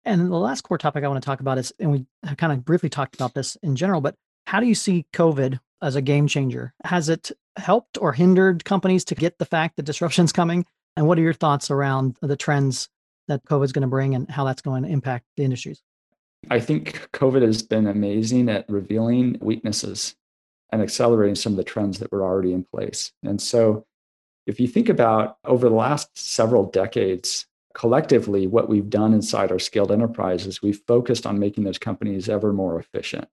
and 0.08 0.32
the 0.32 0.38
last 0.38 0.62
core 0.62 0.78
topic 0.78 1.04
I 1.04 1.10
want 1.10 1.22
to 1.22 1.26
talk 1.26 1.42
about 1.42 1.58
is, 1.58 1.74
and 1.80 1.92
we 1.92 2.06
kind 2.38 2.54
of 2.54 2.64
briefly 2.64 2.88
talked 2.88 3.14
about 3.16 3.34
this 3.34 3.58
in 3.58 3.76
general, 3.76 4.00
but 4.00 4.16
how 4.46 4.62
do 4.62 4.66
you 4.66 4.74
see 4.74 5.06
COVID 5.12 5.60
as 5.82 5.98
a 5.98 6.02
game 6.02 6.28
changer? 6.28 6.74
Has 6.86 7.10
it 7.10 7.34
helped 7.58 7.98
or 8.00 8.14
hindered 8.14 8.64
companies 8.64 9.04
to 9.06 9.16
get 9.16 9.38
the 9.38 9.46
fact 9.46 9.76
that 9.76 9.84
disruption's 9.84 10.32
coming? 10.32 10.66
And 10.98 11.08
what 11.08 11.20
are 11.20 11.22
your 11.22 11.32
thoughts 11.32 11.70
around 11.70 12.18
the 12.22 12.36
trends 12.36 12.90
that 13.28 13.46
COVID 13.46 13.66
is 13.66 13.72
going 13.72 13.84
to 13.84 13.88
bring 13.88 14.16
and 14.16 14.30
how 14.30 14.44
that's 14.44 14.64
going 14.64 14.82
to 14.82 14.90
impact 14.90 15.26
the 15.38 15.44
industries? 15.44 15.84
I 16.50 16.60
think 16.60 17.10
COVID 17.14 17.44
has 17.44 17.62
been 17.62 17.86
amazing 17.86 18.50
at 18.50 18.68
revealing 18.68 19.38
weaknesses 19.40 20.16
and 20.72 20.82
accelerating 20.82 21.36
some 21.36 21.54
of 21.54 21.58
the 21.58 21.64
trends 21.64 22.00
that 22.00 22.12
were 22.12 22.24
already 22.24 22.52
in 22.52 22.64
place. 22.64 23.14
And 23.24 23.40
so, 23.40 23.86
if 24.48 24.60
you 24.60 24.68
think 24.68 24.90
about 24.90 25.38
over 25.46 25.70
the 25.70 25.76
last 25.76 26.18
several 26.18 26.64
decades, 26.64 27.46
collectively, 27.76 28.48
what 28.48 28.70
we've 28.70 28.90
done 28.90 29.14
inside 29.14 29.52
our 29.52 29.60
scaled 29.60 29.92
enterprises, 29.92 30.64
we've 30.64 30.82
focused 30.88 31.28
on 31.28 31.38
making 31.38 31.64
those 31.64 31.78
companies 31.78 32.28
ever 32.28 32.54
more 32.54 32.80
efficient. 32.80 33.28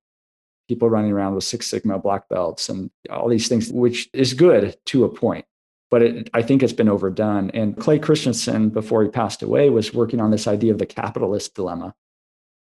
People 0.68 0.90
running 0.90 1.12
around 1.12 1.34
with 1.34 1.44
Six 1.44 1.68
Sigma 1.68 1.98
black 1.98 2.28
belts 2.28 2.68
and 2.68 2.90
all 3.10 3.28
these 3.28 3.48
things, 3.48 3.72
which 3.72 4.10
is 4.12 4.34
good 4.34 4.76
to 4.86 5.04
a 5.04 5.08
point. 5.08 5.46
But 5.94 6.02
it, 6.02 6.30
I 6.34 6.42
think 6.42 6.64
it's 6.64 6.72
been 6.72 6.88
overdone. 6.88 7.50
And 7.50 7.76
Clay 7.78 8.00
Christensen, 8.00 8.70
before 8.70 9.04
he 9.04 9.08
passed 9.08 9.44
away, 9.44 9.70
was 9.70 9.94
working 9.94 10.20
on 10.20 10.32
this 10.32 10.48
idea 10.48 10.72
of 10.72 10.80
the 10.80 10.86
capitalist 10.86 11.54
dilemma. 11.54 11.94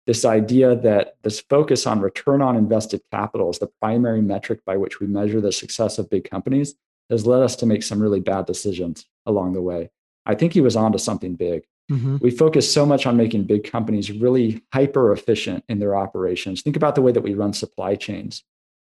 This 0.05 0.23
idea 0.23 0.77
that 0.77 1.17
this 1.23 1.41
focus 1.41 1.85
on 1.85 1.99
return 1.99 2.41
on 2.41 2.55
invested 2.55 3.01
capital 3.11 3.49
is 3.49 3.59
the 3.59 3.69
primary 3.81 4.21
metric 4.21 4.61
by 4.65 4.77
which 4.77 5.01
we 5.01 5.07
measure 5.07 5.41
the 5.41 5.51
success 5.51 5.99
of 5.99 6.09
big 6.09 6.29
companies 6.29 6.75
has 7.09 7.27
led 7.27 7.43
us 7.43 7.57
to 7.57 7.65
make 7.65 7.83
some 7.83 8.01
really 8.01 8.21
bad 8.21 8.45
decisions 8.45 9.05
along 9.25 9.51
the 9.51 9.61
way. 9.61 9.89
I 10.25 10.33
think 10.33 10.53
he 10.53 10.61
was 10.61 10.77
onto 10.77 10.97
something 10.97 11.35
big. 11.35 11.63
Mm-hmm. 11.91 12.19
We 12.21 12.31
focus 12.31 12.71
so 12.71 12.85
much 12.85 13.05
on 13.05 13.17
making 13.17 13.43
big 13.43 13.69
companies 13.69 14.09
really 14.09 14.63
hyper 14.73 15.11
efficient 15.11 15.65
in 15.67 15.79
their 15.79 15.97
operations. 15.97 16.61
Think 16.61 16.77
about 16.77 16.95
the 16.95 17.01
way 17.01 17.11
that 17.11 17.23
we 17.23 17.33
run 17.33 17.51
supply 17.51 17.95
chains. 17.95 18.45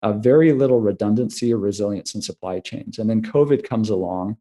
Uh, 0.03 0.13
very 0.13 0.53
little 0.53 0.81
redundancy 0.81 1.53
or 1.53 1.59
resilience 1.59 2.15
in 2.15 2.23
supply 2.23 2.61
chains. 2.61 2.99
And 2.99 3.11
then 3.11 3.21
COVID 3.21 3.65
comes 3.65 3.91
along 3.91 4.37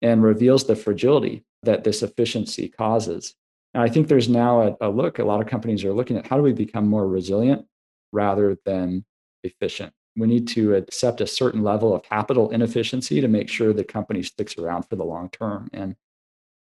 and 0.00 0.22
reveals 0.22 0.64
the 0.64 0.76
fragility 0.76 1.44
that 1.64 1.84
this 1.84 2.02
efficiency 2.02 2.68
causes. 2.68 3.34
And 3.74 3.82
I 3.82 3.88
think 3.88 4.08
there's 4.08 4.28
now 4.28 4.62
a, 4.62 4.76
a 4.80 4.88
look, 4.88 5.18
a 5.18 5.24
lot 5.24 5.42
of 5.42 5.48
companies 5.48 5.84
are 5.84 5.92
looking 5.92 6.16
at 6.16 6.26
how 6.26 6.36
do 6.36 6.42
we 6.42 6.54
become 6.54 6.88
more 6.88 7.06
resilient 7.06 7.66
rather 8.12 8.56
than 8.64 9.04
efficient. 9.44 9.92
We 10.16 10.26
need 10.26 10.48
to 10.48 10.74
accept 10.74 11.20
a 11.20 11.26
certain 11.26 11.62
level 11.62 11.94
of 11.94 12.02
capital 12.02 12.50
inefficiency 12.50 13.20
to 13.20 13.28
make 13.28 13.50
sure 13.50 13.74
the 13.74 13.84
company 13.84 14.22
sticks 14.22 14.56
around 14.56 14.84
for 14.84 14.96
the 14.96 15.04
long 15.04 15.28
term. 15.28 15.68
And 15.74 15.94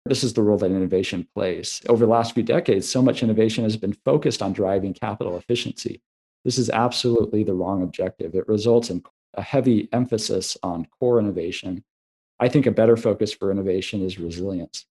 this 0.07 0.25
is 0.25 0.33
the 0.33 0.43
role 0.43 0.57
that 0.59 0.71
innovation 0.71 1.29
plays. 1.35 1.83
Over 1.89 2.07
the 2.07 2.13
last 2.13 2.33
few 2.33 2.43
decades, 2.43 2.89
so 2.89 3.03
much 3.03 3.23
innovation 3.23 3.65
has 3.65 3.77
been 3.77 3.93
focused 3.93 4.41
on 4.41 4.55
driving 4.55 4.95
capital 4.95 5.37
efficiency. 5.37 6.01
This 6.47 6.59
is 6.59 6.71
absolutely 6.71 7.43
the 7.43 7.55
wrong 7.55 7.83
objective. 7.83 8.37
It 8.37 8.47
results 8.47 8.89
in 8.89 9.03
a 9.35 9.43
heavy 9.43 9.89
emphasis 9.93 10.57
on 10.63 10.87
core 11.01 11.19
innovation. 11.19 11.83
I 12.39 12.49
think 12.49 12.67
a 12.67 12.71
better 12.71 12.97
focus 12.97 13.33
for 13.33 13.51
innovation 13.51 14.01
is 14.01 14.21
resilience. 14.21 14.87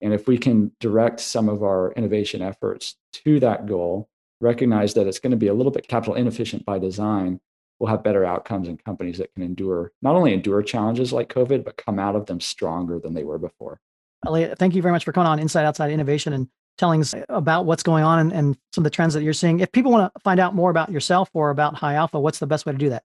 And 0.00 0.14
if 0.14 0.26
we 0.26 0.38
can 0.38 0.72
direct 0.80 1.20
some 1.20 1.50
of 1.50 1.62
our 1.62 1.92
innovation 1.92 2.40
efforts 2.40 2.96
to 3.12 3.38
that 3.40 3.66
goal, 3.66 4.08
recognize 4.40 4.94
that 4.94 5.06
it's 5.06 5.18
going 5.18 5.32
to 5.32 5.36
be 5.36 5.48
a 5.48 5.54
little 5.54 5.70
bit 5.70 5.86
capital 5.86 6.14
inefficient 6.14 6.64
by 6.64 6.78
design, 6.78 7.40
we'll 7.78 7.90
have 7.90 8.02
better 8.02 8.24
outcomes 8.24 8.66
in 8.66 8.78
companies 8.78 9.18
that 9.18 9.34
can 9.34 9.42
endure, 9.42 9.92
not 10.00 10.16
only 10.16 10.32
endure 10.32 10.62
challenges 10.62 11.12
like 11.12 11.28
COVID, 11.28 11.62
but 11.62 11.76
come 11.76 11.98
out 11.98 12.16
of 12.16 12.24
them 12.24 12.40
stronger 12.40 12.98
than 12.98 13.12
they 13.12 13.24
were 13.24 13.38
before. 13.38 13.82
Elliot, 14.26 14.58
thank 14.58 14.74
you 14.74 14.80
very 14.80 14.92
much 14.92 15.04
for 15.04 15.12
coming 15.12 15.28
on 15.28 15.38
Inside 15.38 15.66
Outside 15.66 15.90
Innovation 15.90 16.32
and 16.32 16.48
telling 16.80 17.02
us 17.02 17.14
about 17.28 17.66
what's 17.66 17.84
going 17.84 18.02
on 18.02 18.18
and, 18.18 18.32
and 18.32 18.56
some 18.72 18.82
of 18.82 18.84
the 18.84 18.90
trends 18.90 19.14
that 19.14 19.22
you're 19.22 19.32
seeing. 19.32 19.60
If 19.60 19.70
people 19.70 19.92
want 19.92 20.12
to 20.12 20.20
find 20.20 20.40
out 20.40 20.54
more 20.54 20.70
about 20.70 20.90
yourself 20.90 21.30
or 21.34 21.50
about 21.50 21.76
High 21.76 21.94
Alpha, 21.94 22.18
what's 22.18 22.40
the 22.40 22.46
best 22.46 22.66
way 22.66 22.72
to 22.72 22.78
do 22.78 22.88
that? 22.88 23.04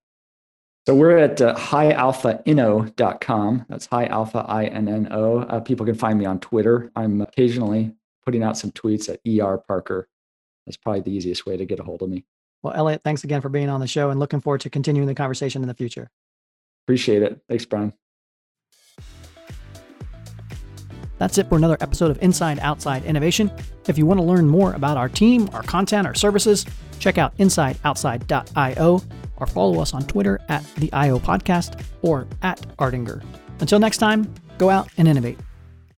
So 0.87 0.95
we're 0.95 1.17
at 1.17 1.41
uh, 1.41 1.55
highalphainno.com. 1.55 3.65
That's 3.67 3.87
high 3.87 4.05
alpha 4.05 4.45
I 4.47 4.65
N 4.65 4.87
N 4.87 5.07
O. 5.09 5.39
Uh, 5.39 5.59
people 5.59 5.83
can 5.83 5.95
find 5.95 6.19
me 6.19 6.25
on 6.25 6.39
Twitter. 6.39 6.91
I'm 6.95 7.21
occasionally 7.21 7.95
putting 8.23 8.43
out 8.43 8.55
some 8.55 8.71
tweets 8.71 9.09
at 9.09 9.19
ER 9.27 9.57
Parker. 9.57 10.07
That's 10.67 10.77
probably 10.77 11.01
the 11.01 11.11
easiest 11.11 11.47
way 11.47 11.57
to 11.57 11.65
get 11.65 11.79
a 11.79 11.83
hold 11.83 12.03
of 12.03 12.09
me. 12.09 12.23
Well, 12.61 12.73
Elliot, 12.75 13.01
thanks 13.03 13.23
again 13.23 13.41
for 13.41 13.49
being 13.49 13.67
on 13.67 13.79
the 13.79 13.87
show 13.87 14.11
and 14.11 14.19
looking 14.19 14.41
forward 14.41 14.61
to 14.61 14.69
continuing 14.69 15.07
the 15.07 15.15
conversation 15.15 15.63
in 15.63 15.67
the 15.67 15.73
future. 15.73 16.11
Appreciate 16.85 17.23
it. 17.23 17.41
Thanks, 17.49 17.65
Brian. 17.65 17.91
That's 21.17 21.37
it 21.37 21.47
for 21.47 21.55
another 21.55 21.77
episode 21.79 22.11
of 22.11 22.21
Inside 22.21 22.59
Outside 22.59 23.05
Innovation. 23.05 23.51
If 23.87 23.97
you 23.97 24.05
want 24.05 24.19
to 24.19 24.25
learn 24.25 24.47
more 24.47 24.73
about 24.73 24.97
our 24.97 25.09
team, 25.09 25.49
our 25.53 25.63
content, 25.63 26.07
our 26.07 26.15
services, 26.15 26.65
check 26.99 27.17
out 27.17 27.37
insideoutside.io 27.37 29.01
or 29.37 29.47
follow 29.47 29.79
us 29.79 29.93
on 29.93 30.03
Twitter 30.03 30.39
at 30.49 30.63
the 30.75 30.91
IO 30.93 31.19
Podcast 31.19 31.83
or 32.01 32.27
at 32.41 32.61
Ardinger. 32.77 33.23
Until 33.59 33.79
next 33.79 33.97
time, 33.97 34.33
go 34.57 34.69
out 34.69 34.89
and 34.97 35.07
innovate. 35.07 35.37